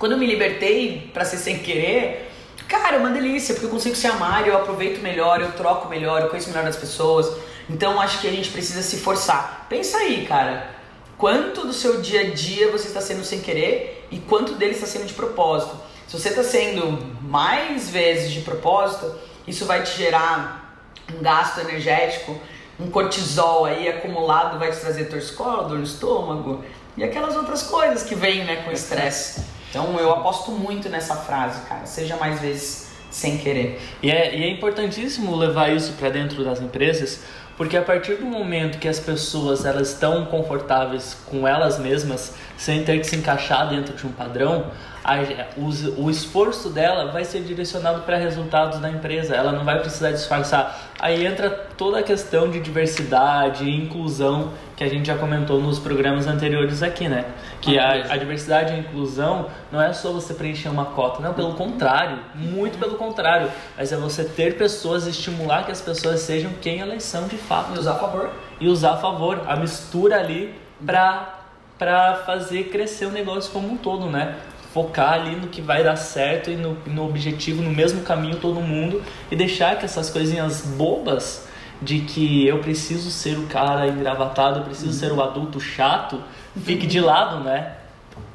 Quando 0.00 0.12
eu 0.12 0.18
me 0.18 0.26
libertei 0.26 1.10
pra 1.12 1.26
ser 1.26 1.36
sem 1.36 1.58
querer, 1.58 2.32
cara, 2.66 2.96
é 2.96 2.98
uma 2.98 3.10
delícia, 3.10 3.52
porque 3.52 3.66
eu 3.66 3.70
consigo 3.70 3.94
ser 3.94 4.06
a 4.06 4.14
Mari, 4.14 4.48
eu 4.48 4.56
aproveito 4.56 5.02
melhor, 5.02 5.42
eu 5.42 5.52
troco 5.52 5.90
melhor, 5.90 6.22
eu 6.22 6.28
conheço 6.30 6.48
melhor 6.48 6.66
as 6.66 6.74
pessoas. 6.74 7.30
Então 7.68 8.00
acho 8.00 8.18
que 8.18 8.26
a 8.26 8.30
gente 8.30 8.48
precisa 8.48 8.80
se 8.80 8.96
forçar. 8.96 9.66
Pensa 9.68 9.98
aí, 9.98 10.24
cara. 10.26 10.70
Quanto 11.18 11.66
do 11.66 11.74
seu 11.74 12.00
dia 12.00 12.22
a 12.22 12.30
dia 12.30 12.72
você 12.72 12.88
está 12.88 13.02
sendo 13.02 13.22
sem 13.22 13.40
querer 13.40 14.08
e 14.10 14.18
quanto 14.18 14.54
dele 14.54 14.72
está 14.72 14.86
sendo 14.86 15.04
de 15.04 15.12
propósito. 15.12 15.76
Se 16.08 16.18
você 16.18 16.30
está 16.30 16.42
sendo 16.42 16.98
mais 17.20 17.90
vezes 17.90 18.32
de 18.32 18.40
propósito, 18.40 19.14
isso 19.46 19.66
vai 19.66 19.82
te 19.82 19.98
gerar 19.98 20.82
um 21.14 21.20
gasto 21.20 21.60
energético, 21.60 22.40
um 22.80 22.90
cortisol 22.90 23.66
aí 23.66 23.86
acumulado 23.86 24.58
vai 24.58 24.72
te 24.72 24.78
trazer 24.80 25.10
torcicola, 25.10 25.68
dor 25.68 25.76
no 25.76 25.84
estômago 25.84 26.64
e 26.96 27.04
aquelas 27.04 27.36
outras 27.36 27.62
coisas 27.64 28.02
que 28.02 28.14
vêm 28.14 28.44
né, 28.46 28.62
com 28.64 28.70
o 28.70 28.72
estresse. 28.72 29.49
Então 29.70 29.98
eu 29.98 30.10
aposto 30.10 30.50
muito 30.50 30.88
nessa 30.88 31.16
frase, 31.16 31.62
cara. 31.62 31.86
Seja 31.86 32.16
mais 32.16 32.40
vezes 32.40 32.90
sem 33.10 33.38
querer. 33.38 33.80
E 34.02 34.10
é, 34.10 34.36
e 34.36 34.44
é 34.44 34.50
importantíssimo 34.50 35.34
levar 35.34 35.74
isso 35.74 35.92
para 35.94 36.10
dentro 36.10 36.44
das 36.44 36.60
empresas, 36.60 37.22
porque 37.60 37.76
a 37.76 37.82
partir 37.82 38.14
do 38.14 38.24
momento 38.24 38.78
que 38.78 38.88
as 38.88 38.98
pessoas 38.98 39.66
elas 39.66 39.90
estão 39.90 40.24
confortáveis 40.24 41.12
com 41.26 41.46
elas 41.46 41.78
mesmas, 41.78 42.34
sem 42.56 42.84
ter 42.84 42.98
que 43.00 43.04
se 43.04 43.16
encaixar 43.16 43.68
dentro 43.68 43.94
de 43.94 44.06
um 44.06 44.12
padrão, 44.12 44.70
a, 45.04 45.16
o, 45.58 46.04
o 46.04 46.10
esforço 46.10 46.70
dela 46.70 47.10
vai 47.10 47.24
ser 47.24 47.42
direcionado 47.42 48.02
para 48.02 48.16
resultados 48.16 48.78
da 48.78 48.90
empresa. 48.90 49.34
Ela 49.34 49.52
não 49.52 49.64
vai 49.64 49.78
precisar 49.78 50.10
disfarçar. 50.10 50.90
Aí 50.98 51.26
entra 51.26 51.50
toda 51.50 51.98
a 51.98 52.02
questão 52.02 52.50
de 52.50 52.60
diversidade 52.60 53.64
e 53.64 53.74
inclusão 53.74 54.52
que 54.76 54.84
a 54.84 54.88
gente 54.88 55.06
já 55.06 55.16
comentou 55.16 55.60
nos 55.60 55.78
programas 55.78 56.26
anteriores 56.26 56.82
aqui, 56.82 57.08
né? 57.08 57.26
Que 57.60 57.78
a, 57.78 58.12
a 58.12 58.16
diversidade 58.16 58.72
e 58.72 58.76
a 58.76 58.78
inclusão 58.78 59.48
não 59.70 59.80
é 59.80 59.92
só 59.92 60.10
você 60.10 60.32
preencher 60.32 60.70
uma 60.70 60.86
cota, 60.86 61.20
não, 61.20 61.34
pelo 61.34 61.52
contrário, 61.52 62.18
muito 62.34 62.78
pelo 62.78 62.94
contrário, 62.94 63.50
mas 63.76 63.92
é 63.92 63.96
você 63.96 64.24
ter 64.24 64.56
pessoas, 64.56 65.06
estimular 65.06 65.64
que 65.64 65.72
as 65.72 65.82
pessoas 65.82 66.20
sejam 66.20 66.50
quem 66.62 66.80
elas 66.80 67.02
são 67.02 67.28
de 67.28 67.36
fato 67.50 67.74
E 67.74 67.78
usar 67.78 67.92
a 67.92 67.98
favor. 67.98 68.30
e 68.60 68.68
usar 68.68 68.92
a 68.92 68.96
favor, 68.96 69.42
a 69.48 69.56
mistura 69.56 70.18
ali 70.18 70.54
pra, 70.86 71.40
pra 71.78 72.22
fazer 72.24 72.64
crescer 72.70 73.06
o 73.06 73.10
negócio 73.10 73.50
como 73.52 73.68
um 73.72 73.76
todo, 73.76 74.06
né? 74.06 74.36
Focar 74.72 75.14
ali 75.14 75.34
no 75.34 75.48
que 75.48 75.60
vai 75.60 75.82
dar 75.82 75.96
certo 75.96 76.48
e 76.50 76.56
no, 76.56 76.74
no 76.86 77.04
objetivo, 77.08 77.60
no 77.60 77.70
mesmo 77.70 78.02
caminho 78.02 78.36
todo 78.36 78.60
mundo 78.60 79.02
e 79.30 79.34
deixar 79.34 79.76
que 79.78 79.84
essas 79.84 80.08
coisinhas 80.10 80.62
bobas 80.62 81.48
de 81.82 82.00
que 82.00 82.46
eu 82.46 82.58
preciso 82.60 83.10
ser 83.10 83.36
o 83.38 83.46
cara 83.46 83.86
engravatado, 83.88 84.60
eu 84.60 84.64
preciso 84.64 84.92
ser 84.92 85.10
o 85.12 85.20
adulto 85.22 85.58
chato, 85.58 86.22
fique 86.64 86.86
de 86.86 87.00
lado, 87.00 87.42
né? 87.42 87.72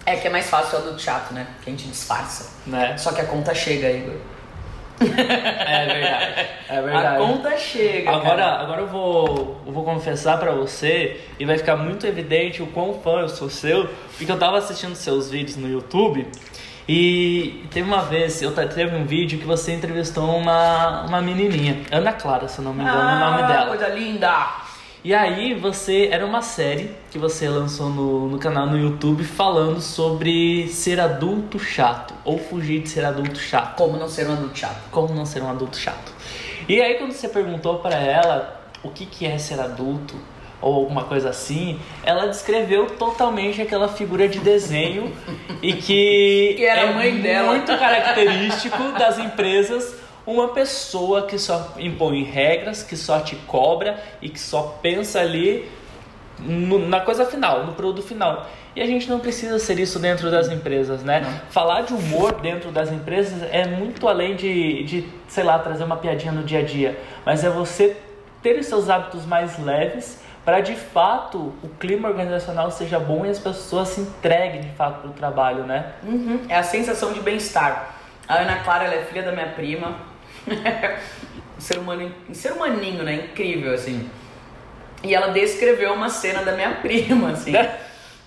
É 0.05 0.15
que 0.17 0.27
é 0.27 0.29
mais 0.29 0.49
fácil 0.49 0.77
o 0.77 0.81
adulto 0.81 1.01
chato, 1.01 1.33
né? 1.33 1.47
Que 1.63 1.69
a 1.69 1.73
gente 1.73 1.87
disfarça. 1.87 2.51
né? 2.67 2.97
Só 2.97 3.11
que 3.13 3.21
a 3.21 3.25
conta 3.25 3.53
chega, 3.55 3.89
Igor. 3.89 4.15
É 5.67 5.85
verdade. 5.85 6.47
É 6.69 6.81
verdade. 6.81 7.07
A 7.07 7.17
conta 7.17 7.57
chega. 7.57 8.09
Agora, 8.11 8.35
cara. 8.35 8.61
agora 8.61 8.81
eu 8.81 8.87
vou, 8.87 9.61
eu 9.65 9.71
vou 9.73 9.83
confessar 9.83 10.39
pra 10.39 10.51
você 10.51 11.19
e 11.39 11.45
vai 11.45 11.57
ficar 11.57 11.75
muito 11.75 12.05
evidente 12.07 12.61
o 12.63 12.67
quão 12.67 12.93
fã 13.01 13.19
eu 13.21 13.29
sou 13.29 13.49
seu, 13.49 13.89
porque 14.17 14.31
eu 14.31 14.37
tava 14.39 14.57
assistindo 14.57 14.95
seus 14.95 15.29
vídeos 15.29 15.57
no 15.57 15.67
YouTube 15.69 16.27
e 16.87 17.65
teve 17.71 17.87
uma 17.87 18.01
vez, 18.03 18.41
eu 18.41 18.51
teve 18.51 18.95
um 18.95 19.05
vídeo 19.05 19.39
que 19.39 19.45
você 19.45 19.73
entrevistou 19.73 20.37
uma, 20.37 21.01
uma 21.07 21.21
menininha, 21.21 21.81
Ana 21.91 22.13
Clara, 22.13 22.47
se 22.47 22.59
eu 22.59 22.65
não 22.65 22.73
me 22.73 22.83
engano, 22.83 22.97
é 22.99 23.15
o 23.15 23.19
nome 23.31 23.43
Ah, 23.43 23.47
dela. 23.47 23.67
Coisa 23.67 23.87
linda! 23.87 24.64
E 25.05 25.13
aí 25.13 25.53
você 25.53 26.09
era 26.11 26.25
uma 26.25 26.41
série 26.41 26.89
que 27.11 27.19
você 27.19 27.47
lançou 27.47 27.91
no, 27.91 28.27
no 28.27 28.39
canal 28.39 28.65
no 28.65 28.75
YouTube 28.75 29.23
falando 29.23 29.79
sobre 29.79 30.67
ser 30.69 30.99
adulto 30.99 31.59
chato 31.59 32.15
ou 32.25 32.39
fugir 32.39 32.81
de 32.81 32.89
ser 32.89 33.05
adulto 33.05 33.37
chato. 33.37 33.75
Como 33.75 33.97
não 33.97 34.09
ser 34.09 34.27
um 34.27 34.33
adulto 34.33 34.57
chato? 34.57 34.81
Como 34.89 35.13
não 35.13 35.23
ser 35.23 35.43
um 35.43 35.49
adulto 35.51 35.77
chato. 35.77 36.11
E 36.67 36.81
aí 36.81 36.95
quando 36.95 37.11
você 37.11 37.29
perguntou 37.29 37.77
pra 37.77 37.93
ela 37.95 38.59
o 38.81 38.89
que, 38.89 39.05
que 39.05 39.27
é 39.27 39.37
ser 39.37 39.59
adulto 39.59 40.15
ou 40.59 40.73
alguma 40.73 41.03
coisa 41.03 41.29
assim, 41.29 41.79
ela 42.03 42.25
descreveu 42.25 42.87
totalmente 42.87 43.61
aquela 43.61 43.87
figura 43.87 44.27
de 44.27 44.39
desenho 44.39 45.13
e 45.61 45.73
que, 45.73 46.55
Que 46.57 46.65
era 46.65 46.81
é 46.81 46.89
a 46.89 46.93
mãe 46.93 47.21
dela. 47.21 47.49
muito 47.49 47.67
característico 47.77 48.91
das 48.97 49.19
empresas 49.19 50.03
uma 50.25 50.49
pessoa 50.49 51.27
que 51.27 51.37
só 51.37 51.73
impõe 51.77 52.23
regras, 52.23 52.81
que 52.83 52.95
só 52.97 53.19
te 53.19 53.35
cobra 53.35 53.99
e 54.21 54.29
que 54.29 54.39
só 54.39 54.77
pensa 54.81 55.19
ali 55.19 55.69
no- 56.39 56.79
na 56.87 56.99
coisa 56.99 57.25
final, 57.25 57.65
no 57.65 57.73
produto 57.73 58.05
final. 58.05 58.45
E 58.75 58.81
a 58.81 58.85
gente 58.85 59.09
não 59.09 59.19
precisa 59.19 59.57
ser 59.57 59.79
isso 59.79 59.99
dentro 59.99 60.29
das 60.29 60.49
empresas, 60.49 61.01
né? 61.01 61.41
Falar 61.49 61.81
de 61.83 61.93
humor 61.93 62.41
dentro 62.41 62.71
das 62.71 62.91
empresas 62.91 63.41
é 63.51 63.65
muito 63.65 64.05
além 64.07 64.35
de, 64.35 64.83
de, 64.83 65.09
sei 65.29 65.43
lá, 65.45 65.57
trazer 65.59 65.85
uma 65.85 65.95
piadinha 65.95 66.33
no 66.33 66.43
dia 66.43 66.59
a 66.59 66.63
dia. 66.63 66.99
Mas 67.25 67.43
é 67.45 67.49
você 67.49 67.95
ter 68.43 68.59
os 68.59 68.65
seus 68.65 68.89
hábitos 68.89 69.25
mais 69.25 69.57
leves 69.57 70.19
para 70.43 70.59
de 70.59 70.75
fato 70.75 71.53
o 71.63 71.69
clima 71.79 72.09
organizacional 72.09 72.69
seja 72.69 72.99
bom 72.99 73.25
e 73.25 73.29
as 73.29 73.39
pessoas 73.39 73.87
se 73.87 74.01
entreguem 74.01 74.61
de 74.61 74.69
fato 74.71 74.99
para 75.01 75.09
o 75.09 75.13
trabalho, 75.13 75.63
né? 75.63 75.93
Uhum, 76.03 76.41
É 76.49 76.57
a 76.57 76.63
sensação 76.63 77.13
de 77.13 77.21
bem-estar. 77.21 77.95
A 78.27 78.39
Ana 78.39 78.57
Clara 78.57 78.83
é 78.93 79.05
filha 79.05 79.23
da 79.23 79.31
minha 79.31 79.47
prima. 79.47 79.95
um 81.57 81.61
ser 81.61 81.77
humano, 81.77 82.11
um 82.29 82.33
ser 82.33 82.51
humaninho, 82.53 83.03
né? 83.03 83.27
Incrível, 83.31 83.73
assim. 83.73 84.09
E 85.03 85.13
ela 85.13 85.27
descreveu 85.27 85.93
uma 85.93 86.09
cena 86.09 86.43
da 86.43 86.53
minha 86.53 86.71
prima, 86.81 87.31
assim. 87.31 87.53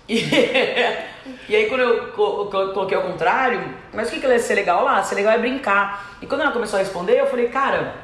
E, 0.07 0.17
e 1.49 1.55
aí 1.55 1.67
quando 1.67 1.81
eu 1.81 2.07
co- 2.13 2.45
co- 2.45 2.69
coloquei 2.69 2.97
ao 2.97 3.03
contrário, 3.03 3.61
mas 3.93 4.07
o 4.07 4.11
que, 4.11 4.19
que 4.19 4.27
ia 4.27 4.39
ser 4.39 4.55
legal 4.55 4.83
lá? 4.83 5.03
Ser 5.03 5.15
legal 5.15 5.33
é 5.33 5.37
brincar. 5.37 6.17
E 6.21 6.25
quando 6.25 6.41
ela 6.41 6.51
começou 6.51 6.77
a 6.79 6.81
responder, 6.81 7.19
eu 7.19 7.27
falei, 7.27 7.49
cara, 7.49 7.95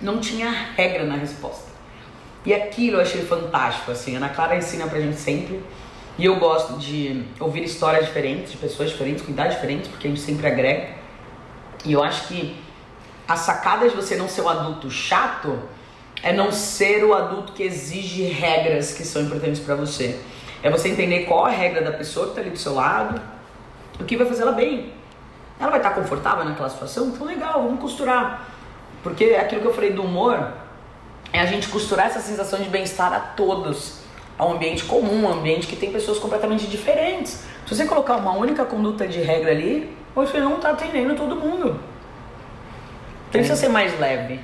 não 0.00 0.18
tinha 0.18 0.50
regra 0.76 1.04
na 1.04 1.16
resposta. 1.16 1.68
E 2.46 2.54
aquilo 2.54 2.96
eu 2.96 3.00
achei 3.02 3.22
fantástico, 3.22 3.90
assim, 3.90 4.14
a 4.14 4.18
Ana 4.18 4.28
Clara 4.30 4.56
ensina 4.56 4.86
pra 4.86 5.00
gente 5.00 5.16
sempre. 5.18 5.60
E 6.16 6.24
eu 6.24 6.36
gosto 6.36 6.78
de 6.78 7.22
ouvir 7.38 7.62
histórias 7.62 8.06
diferentes, 8.06 8.52
de 8.52 8.58
pessoas 8.58 8.90
diferentes, 8.90 9.22
com 9.24 9.30
idades 9.30 9.54
diferentes, 9.54 9.88
porque 9.88 10.06
a 10.06 10.10
gente 10.10 10.20
sempre 10.20 10.46
agrega. 10.46 10.88
E 11.84 11.92
eu 11.92 12.02
acho 12.02 12.26
que 12.26 12.56
a 13.28 13.36
sacada 13.36 13.86
de 13.86 13.94
você 13.94 14.16
não 14.16 14.26
ser 14.26 14.40
um 14.40 14.48
adulto 14.48 14.90
chato 14.90 15.58
é 16.22 16.32
não 16.32 16.50
ser 16.50 17.04
o 17.04 17.12
adulto 17.12 17.52
que 17.52 17.62
exige 17.62 18.22
regras 18.22 18.94
que 18.94 19.04
são 19.04 19.20
importantes 19.20 19.60
para 19.60 19.74
você. 19.74 20.18
É 20.62 20.70
você 20.70 20.88
entender 20.88 21.26
qual 21.26 21.44
a 21.44 21.50
regra 21.50 21.82
da 21.82 21.92
pessoa 21.92 22.28
que 22.28 22.34
tá 22.34 22.40
ali 22.40 22.48
do 22.48 22.56
seu 22.56 22.74
lado, 22.74 23.20
o 24.00 24.04
que 24.04 24.16
vai 24.16 24.26
fazer 24.26 24.42
ela 24.42 24.52
bem. 24.52 24.94
Ela 25.60 25.70
vai 25.70 25.78
estar 25.78 25.90
confortável 25.90 26.44
naquela 26.44 26.70
situação? 26.70 27.08
Então 27.08 27.26
legal, 27.26 27.62
vamos 27.62 27.80
costurar. 27.80 28.48
Porque 29.02 29.24
é 29.24 29.40
aquilo 29.40 29.60
que 29.60 29.66
eu 29.66 29.74
falei 29.74 29.92
do 29.92 30.02
humor 30.02 30.52
é 31.30 31.40
a 31.40 31.46
gente 31.46 31.68
costurar 31.68 32.06
essa 32.06 32.20
sensação 32.20 32.58
de 32.60 32.70
bem-estar 32.70 33.12
a 33.12 33.20
todos. 33.20 33.98
A 34.38 34.46
um 34.46 34.52
ambiente 34.52 34.84
comum, 34.84 35.24
um 35.24 35.32
ambiente 35.32 35.66
que 35.66 35.76
tem 35.76 35.92
pessoas 35.92 36.18
completamente 36.18 36.66
diferentes. 36.66 37.44
Se 37.66 37.74
você 37.74 37.84
colocar 37.84 38.16
uma 38.16 38.32
única 38.32 38.64
conduta 38.64 39.06
de 39.06 39.20
regra 39.20 39.50
ali, 39.50 39.94
você 40.14 40.40
não 40.40 40.56
está 40.56 40.70
atendendo 40.70 41.14
todo 41.14 41.36
mundo. 41.36 41.78
Precisa 43.30 43.56
ser 43.56 43.68
mais 43.68 43.98
leve. 43.98 44.40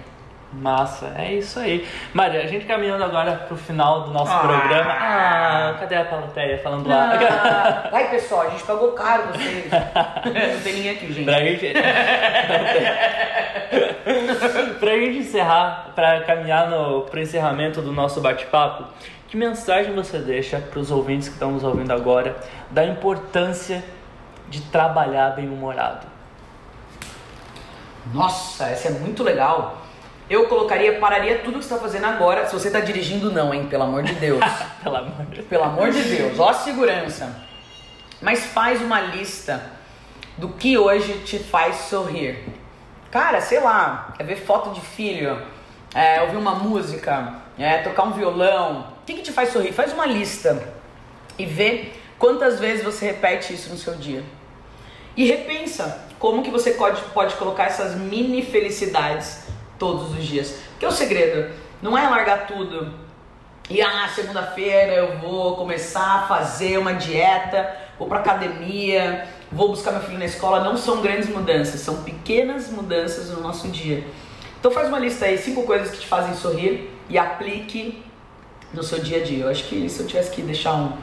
Massa, 0.52 1.12
é 1.18 1.32
isso 1.34 1.58
aí. 1.58 1.86
Maria, 2.12 2.42
a 2.42 2.46
gente 2.46 2.64
caminhando 2.64 3.02
agora 3.02 3.32
pro 3.48 3.56
final 3.56 4.02
do 4.04 4.12
nosso 4.12 4.32
Ah. 4.32 4.38
programa. 4.38 4.92
Ah, 4.92 5.76
cadê 5.80 5.96
a 5.96 6.04
plateia 6.04 6.58
falando 6.58 6.88
lá? 6.88 7.10
Ah, 7.12 7.88
vai 7.90 8.08
pessoal, 8.08 8.42
a 8.42 8.50
gente 8.50 8.62
pagou 8.62 8.92
caro 8.92 9.24
vocês. 9.32 9.68
não 9.72 10.60
tem 10.62 10.72
ninguém 10.74 10.90
aqui, 10.92 11.12
gente. 11.12 11.24
Pra 11.24 11.38
gente. 11.40 11.72
pra 14.78 14.92
gente 14.96 15.18
encerrar, 15.18 15.90
pra 15.94 16.20
caminhar 16.22 16.68
no, 16.70 17.02
pro 17.02 17.20
encerramento 17.20 17.82
do 17.82 17.90
nosso 17.92 18.20
bate-papo, 18.20 18.84
que 19.28 19.36
mensagem 19.36 19.92
você 19.92 20.18
deixa 20.18 20.58
pros 20.60 20.90
ouvintes 20.92 21.26
que 21.28 21.34
estão 21.34 21.50
nos 21.50 21.64
ouvindo 21.64 21.92
agora 21.92 22.36
da 22.70 22.84
importância 22.84 23.82
de 24.48 24.60
trabalhar 24.62 25.30
bem-humorado? 25.30 26.06
Nossa, 28.12 28.68
essa 28.68 28.88
é 28.88 28.90
muito 28.90 29.22
legal. 29.22 29.82
Eu 30.28 30.48
colocaria, 30.48 30.98
pararia 30.98 31.38
tudo 31.40 31.58
que 31.58 31.64
você 31.64 31.74
está 31.74 31.78
fazendo 31.78 32.06
agora. 32.06 32.46
Se 32.46 32.54
você 32.54 32.68
está 32.68 32.80
dirigindo, 32.80 33.30
não, 33.30 33.52
hein? 33.52 33.66
Pelo 33.66 33.84
amor 33.84 34.02
de 34.02 34.14
Deus. 34.14 34.40
Pelo 34.82 34.96
amor 34.96 35.26
de 35.26 35.36
Deus. 35.36 35.46
Pelo 35.48 35.64
amor 35.64 35.90
de 35.90 36.02
Deus, 36.02 36.38
ó 36.38 36.48
a 36.48 36.54
segurança. 36.54 37.44
Mas 38.22 38.46
faz 38.46 38.80
uma 38.80 39.00
lista 39.00 39.62
do 40.38 40.48
que 40.48 40.78
hoje 40.78 41.20
te 41.20 41.38
faz 41.38 41.76
sorrir. 41.88 42.38
Cara, 43.10 43.40
sei 43.40 43.60
lá, 43.60 44.14
é 44.18 44.24
ver 44.24 44.36
foto 44.36 44.70
de 44.70 44.80
filho, 44.80 45.40
é 45.94 46.22
ouvir 46.22 46.36
uma 46.36 46.54
música, 46.54 47.34
é 47.58 47.78
tocar 47.78 48.04
um 48.04 48.12
violão. 48.12 48.88
O 49.02 49.04
que, 49.06 49.14
que 49.14 49.22
te 49.22 49.30
faz 49.30 49.50
sorrir? 49.50 49.72
Faz 49.72 49.92
uma 49.92 50.06
lista 50.06 50.60
e 51.38 51.44
vê 51.44 51.92
quantas 52.18 52.58
vezes 52.58 52.84
você 52.84 53.06
repete 53.06 53.52
isso 53.52 53.70
no 53.70 53.76
seu 53.76 53.94
dia. 53.94 54.24
E 55.16 55.26
repensa 55.26 56.00
como 56.24 56.42
que 56.42 56.50
você 56.50 56.70
pode, 56.70 57.02
pode 57.12 57.34
colocar 57.34 57.64
essas 57.64 57.94
mini 57.94 58.40
felicidades 58.40 59.44
todos 59.78 60.10
os 60.16 60.24
dias. 60.24 60.58
Porque 60.70 60.86
o 60.86 60.90
segredo 60.90 61.52
não 61.82 61.98
é 61.98 62.08
largar 62.08 62.46
tudo 62.46 62.94
e 63.68 63.82
ah, 63.82 64.08
segunda-feira 64.08 64.94
eu 64.94 65.18
vou 65.18 65.54
começar 65.54 66.20
a 66.20 66.26
fazer 66.26 66.78
uma 66.78 66.94
dieta, 66.94 67.76
vou 67.98 68.08
pra 68.08 68.20
academia, 68.20 69.28
vou 69.52 69.68
buscar 69.68 69.92
meu 69.92 70.00
filho 70.00 70.18
na 70.18 70.24
escola. 70.24 70.64
Não 70.64 70.78
são 70.78 71.02
grandes 71.02 71.28
mudanças, 71.28 71.82
são 71.82 72.02
pequenas 72.02 72.70
mudanças 72.70 73.28
no 73.28 73.42
nosso 73.42 73.68
dia. 73.68 74.02
Então 74.58 74.70
faz 74.70 74.88
uma 74.88 74.98
lista 74.98 75.26
aí, 75.26 75.36
cinco 75.36 75.64
coisas 75.64 75.90
que 75.90 75.98
te 75.98 76.06
fazem 76.06 76.34
sorrir 76.34 76.88
e 77.06 77.18
aplique 77.18 78.02
no 78.72 78.82
seu 78.82 78.98
dia 78.98 79.18
a 79.18 79.22
dia. 79.22 79.44
Eu 79.44 79.50
acho 79.50 79.64
que 79.64 79.90
se 79.90 80.00
eu 80.00 80.06
tivesse 80.06 80.30
que 80.30 80.40
deixar 80.40 80.72
um, 80.72 80.96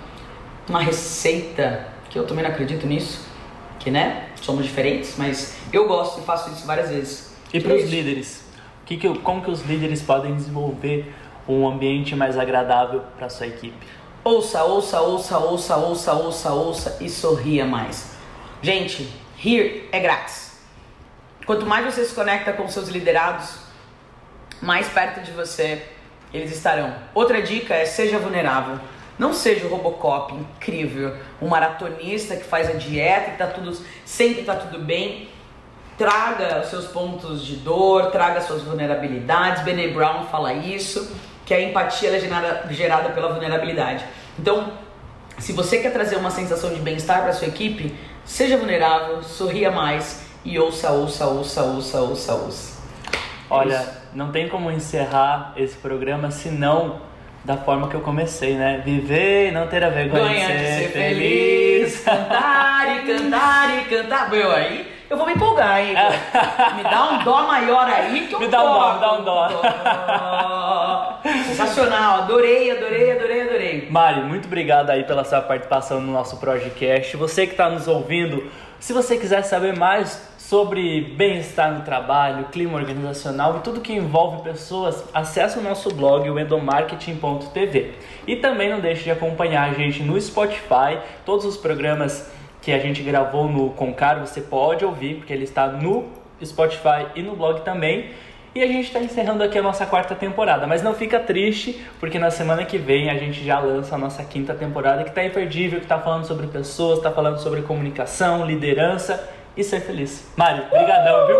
uma 0.68 0.82
receita, 0.82 1.86
que 2.10 2.18
eu 2.18 2.26
também 2.26 2.44
não 2.44 2.50
acredito 2.50 2.88
nisso, 2.88 3.30
que 3.78 3.92
né, 3.92 4.31
somos 4.42 4.66
diferentes, 4.66 5.16
mas 5.18 5.56
eu 5.72 5.88
gosto 5.88 6.20
e 6.20 6.24
faço 6.24 6.50
isso 6.52 6.66
várias 6.66 6.90
vezes. 6.90 7.34
E 7.54 7.60
para 7.60 7.76
os 7.76 7.90
líderes? 7.90 8.44
Que 8.86 8.98
que, 8.98 9.20
como 9.20 9.42
que 9.42 9.52
os 9.52 9.62
líderes 9.62 10.02
podem 10.02 10.36
desenvolver 10.36 11.14
um 11.48 11.68
ambiente 11.68 12.16
mais 12.16 12.38
agradável 12.38 13.04
para 13.18 13.30
sua 13.30 13.48
equipe? 13.48 13.86
Ouça, 14.24 14.64
ouça, 14.64 15.02
ouça, 15.02 15.38
ouça, 15.38 15.76
ouça, 15.78 16.14
ouça, 16.14 16.54
ouça 16.54 16.98
e 17.02 17.10
sorria 17.10 17.66
mais. 17.66 18.16
Gente, 18.62 19.12
rir 19.36 19.90
é 19.92 20.00
grátis. 20.00 20.60
Quanto 21.46 21.66
mais 21.66 21.86
você 21.86 22.06
se 22.06 22.14
conecta 22.14 22.54
com 22.54 22.68
seus 22.68 22.90
liderados, 22.90 23.56
mais 24.62 24.88
perto 24.88 25.22
de 25.22 25.32
você 25.32 25.84
eles 26.34 26.52
estarão. 26.52 26.94
Outra 27.14 27.42
dica 27.42 27.74
é 27.74 27.86
seja 27.86 28.18
vulnerável. 28.18 28.80
Não 29.20 29.34
seja 29.34 29.66
o 29.66 29.70
Robocop 29.70 30.34
incrível, 30.34 31.16
um 31.42 31.48
maratonista 31.48 32.36
que 32.36 32.44
faz 32.44 32.70
a 32.70 32.74
dieta 32.74 33.32
e 33.32 33.38
tá 33.38 33.48
tudo 33.48 33.78
sempre 34.06 34.44
tá 34.44 34.56
tudo 34.56 34.80
bem. 34.80 35.30
Traga 35.98 36.62
os 36.62 36.70
seus 36.70 36.88
pontos 36.88 37.46
de 37.46 37.58
dor, 37.58 38.08
traga 38.12 38.42
suas 38.42 38.64
vulnerabilidades. 38.64 39.64
Brené 39.64 39.90
Brown 39.90 40.26
fala 40.26 40.54
isso, 40.54 41.16
que 41.46 41.54
a 41.54 41.62
empatia 41.62 42.10
é 42.10 42.20
gerada, 42.20 42.68
gerada 42.72 43.10
pela 43.10 43.32
vulnerabilidade. 43.32 44.04
Então, 44.40 44.74
se 45.38 45.54
você 45.54 45.80
quer 45.80 45.92
trazer 45.92 46.16
uma 46.16 46.32
sensação 46.32 46.74
de 46.74 46.80
bem-estar 46.80 47.22
para 47.22 47.34
sua 47.34 47.48
equipe, 47.48 47.96
seja 48.26 48.58
vulnerável, 48.58 49.22
sorria 49.22 49.70
mais 49.70 50.26
e 50.44 50.58
ouça, 50.58 50.92
ouça, 50.92 51.28
ouça, 51.28 51.64
ouça, 51.64 52.02
ouça, 52.02 52.34
ouça. 52.36 52.82
Olha, 53.50 53.86
não 54.14 54.32
tem 54.32 54.48
como 54.48 54.72
encerrar 54.72 55.54
esse 55.58 55.76
programa 55.78 56.32
senão 56.32 57.02
da 57.44 57.58
forma 57.58 57.88
que 57.88 57.96
eu 57.96 58.02
comecei, 58.02 58.56
né? 58.56 58.82
Viver 58.86 59.48
e 59.48 59.52
não 59.52 59.68
ter 59.68 59.84
a 59.84 59.90
vergonha 59.90 60.24
Ganha 60.26 60.48
de 60.58 60.66
ser, 60.84 60.92
feliz. 60.92 62.04
cantar 62.04 62.98
e 62.98 63.00
cantar 63.14 63.78
e 63.78 63.86
cantar. 63.86 64.30
Meu, 64.30 64.52
aí 64.52 64.92
eu 65.10 65.18
vou 65.18 65.26
me 65.26 65.34
empolgar, 65.34 65.80
hein? 65.82 65.96
me 66.78 66.84
dá 66.84 67.10
um 67.12 67.24
dó 67.24 67.44
maior 67.48 67.88
aí 67.88 68.28
que 68.28 68.34
eu 68.34 68.40
Me 68.40 68.48
dá 68.48 68.62
um 68.62 68.74
dó, 68.74 68.94
me 68.94 69.00
dá 69.00 69.14
um 69.14 69.24
dó. 69.24 69.48
dó. 69.48 71.20
Sensacional, 71.48 72.22
adorei, 72.22 72.72
adorei, 72.72 73.12
adorei, 73.12 73.42
adorei. 73.42 73.88
Mari, 73.90 74.22
muito 74.22 74.46
obrigado 74.46 74.90
aí 74.90 75.04
pela 75.04 75.24
sua 75.24 75.42
participação 75.42 76.00
no 76.00 76.12
nosso 76.14 76.38
podcast. 76.38 77.18
Você 77.18 77.46
que 77.46 77.54
está 77.54 77.70
nos 77.70 77.88
ouvindo, 77.88 78.50
se 78.80 78.94
você 78.94 79.18
quiser 79.18 79.44
saber 79.44 79.76
mais 79.76 80.31
sobre 80.52 81.00
bem-estar 81.00 81.74
no 81.74 81.86
trabalho, 81.86 82.44
clima 82.52 82.78
organizacional 82.78 83.56
e 83.56 83.60
tudo 83.62 83.80
que 83.80 83.94
envolve 83.94 84.44
pessoas, 84.44 85.02
acesse 85.14 85.58
o 85.58 85.62
nosso 85.62 85.96
blog, 85.96 86.30
o 86.30 86.38
endomarketing.tv. 86.38 87.94
E 88.28 88.36
também 88.36 88.70
não 88.70 88.82
deixe 88.82 89.06
de 89.06 89.12
acompanhar 89.12 89.70
a 89.70 89.74
gente 89.74 90.04
no 90.04 90.20
Spotify, 90.20 91.00
todos 91.26 91.46
os 91.46 91.56
programas 91.56 92.30
que 92.62 92.74
a 92.74 92.80
gente 92.80 93.02
gravou 93.02 93.48
no 93.48 93.70
Concar, 93.70 94.20
você 94.20 94.42
pode 94.42 94.84
ouvir, 94.84 95.20
porque 95.20 95.32
ele 95.32 95.46
está 95.46 95.68
no 95.68 96.10
Spotify 96.44 97.08
e 97.16 97.22
no 97.22 97.34
blog 97.34 97.62
também. 97.62 98.10
E 98.54 98.62
a 98.62 98.68
gente 98.68 98.88
está 98.88 99.00
encerrando 99.00 99.46
aqui 99.46 99.58
a 99.58 99.62
nossa 99.62 99.86
quarta 99.86 100.14
temporada, 100.14 100.68
mas 100.68 100.84
não 100.84 100.94
fica 100.94 101.18
triste, 101.18 101.82
porque 101.98 102.20
na 102.20 102.30
semana 102.30 102.66
que 102.66 102.78
vem 102.78 103.10
a 103.10 103.16
gente 103.16 103.42
já 103.42 103.58
lança 103.58 103.96
a 103.96 103.98
nossa 103.98 104.22
quinta 104.26 104.54
temporada, 104.54 105.06
que 105.06 105.12
está 105.12 105.24
imperdível, 105.24 105.80
que 105.80 105.86
está 105.86 105.98
falando 105.98 106.26
sobre 106.26 106.48
pessoas, 106.48 106.98
está 106.98 107.10
falando 107.10 107.38
sobre 107.38 107.62
comunicação, 107.62 108.46
liderança 108.46 109.40
e 109.56 109.64
ser 109.64 109.82
feliz. 109.82 110.32
Mário, 110.36 110.66
brigadão, 110.70 111.28
viu? 111.28 111.38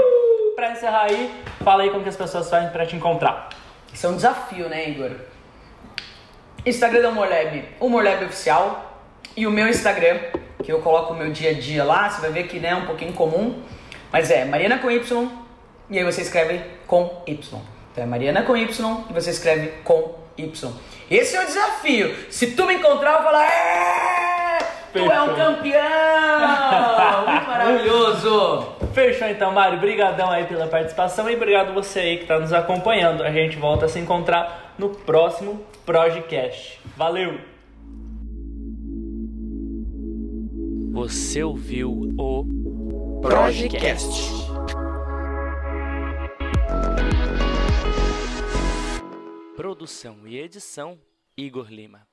Para 0.56 0.72
encerrar 0.72 1.04
aí, 1.04 1.44
fala 1.64 1.84
aí 1.84 1.90
como 1.90 2.04
que 2.04 2.10
as 2.10 2.16
pessoas 2.16 2.50
fazem 2.50 2.70
para 2.70 2.86
te 2.86 2.96
encontrar. 2.96 3.50
Isso 3.94 4.06
é 4.06 4.10
um 4.10 4.16
desafio, 4.16 4.70
né, 4.70 4.90
Igor? 4.90 5.12
Instagram 6.66 7.02
da 7.02 7.10
Humorlab, 7.10 7.66
Humorlab 7.80 8.26
Oficial. 8.26 8.88
E 9.36 9.48
o 9.48 9.52
meu 9.52 9.68
Instagram, 9.68 10.20
que 10.64 10.72
eu 10.72 10.82
coloco 10.82 11.14
o 11.14 11.18
meu 11.18 11.32
dia 11.32 11.52
a 11.52 11.54
dia 11.54 11.84
lá, 11.84 12.10
você 12.10 12.22
vai 12.22 12.32
ver 12.32 12.48
que 12.48 12.60
né, 12.60 12.70
é 12.70 12.76
um 12.76 12.86
pouquinho 12.86 13.14
comum. 13.14 13.64
Mas 14.12 14.30
é 14.30 14.44
Mariana 14.44 14.78
com 14.80 14.92
Y, 14.92 15.32
e 15.90 15.98
aí 15.98 16.04
você 16.04 16.22
escreve 16.22 16.62
com 16.86 17.24
Y. 17.26 17.62
Então 17.92 18.04
é 18.04 18.08
Mariana 18.08 18.44
com 18.44 18.56
Y 18.56 19.06
e 19.10 19.14
você 19.14 19.30
escreve 19.30 19.70
com 19.84 20.16
Y. 20.38 20.74
Esse 21.10 21.36
é 21.36 21.44
o 21.44 21.46
desafio. 21.46 22.16
Se 22.30 22.52
tu 22.52 22.66
me 22.66 22.76
encontrar, 22.76 23.12
eu 23.12 23.18
vou 23.18 23.26
falar, 23.26 24.31
é! 25.00 25.04
Tu 25.04 25.12
é 25.12 25.22
um 25.22 25.36
campeão! 25.36 25.82
Muito 27.28 27.48
maravilhoso! 27.48 28.82
Fechou 28.94 29.28
então, 29.28 29.52
Mário. 29.52 29.80
Brigadão 29.80 30.30
aí 30.30 30.46
pela 30.46 30.68
participação 30.68 31.30
e 31.30 31.36
obrigado 31.36 31.74
você 31.74 32.00
aí 32.00 32.18
que 32.18 32.24
está 32.24 32.40
nos 32.40 32.52
acompanhando. 32.52 33.24
A 33.24 33.32
gente 33.32 33.58
volta 33.58 33.86
a 33.86 33.90
se 33.90 34.00
encontrar 34.00 34.74
no 34.78 34.90
próximo 34.90 35.66
Projecast. 35.86 36.80
Valeu! 36.98 37.40
Você 40.92 41.42
ouviu 41.42 42.14
o 42.18 43.22
Projecast. 43.22 44.42
Produção 49.56 50.28
e 50.28 50.38
edição 50.38 51.00
Igor 51.38 51.68
Lima. 51.70 52.11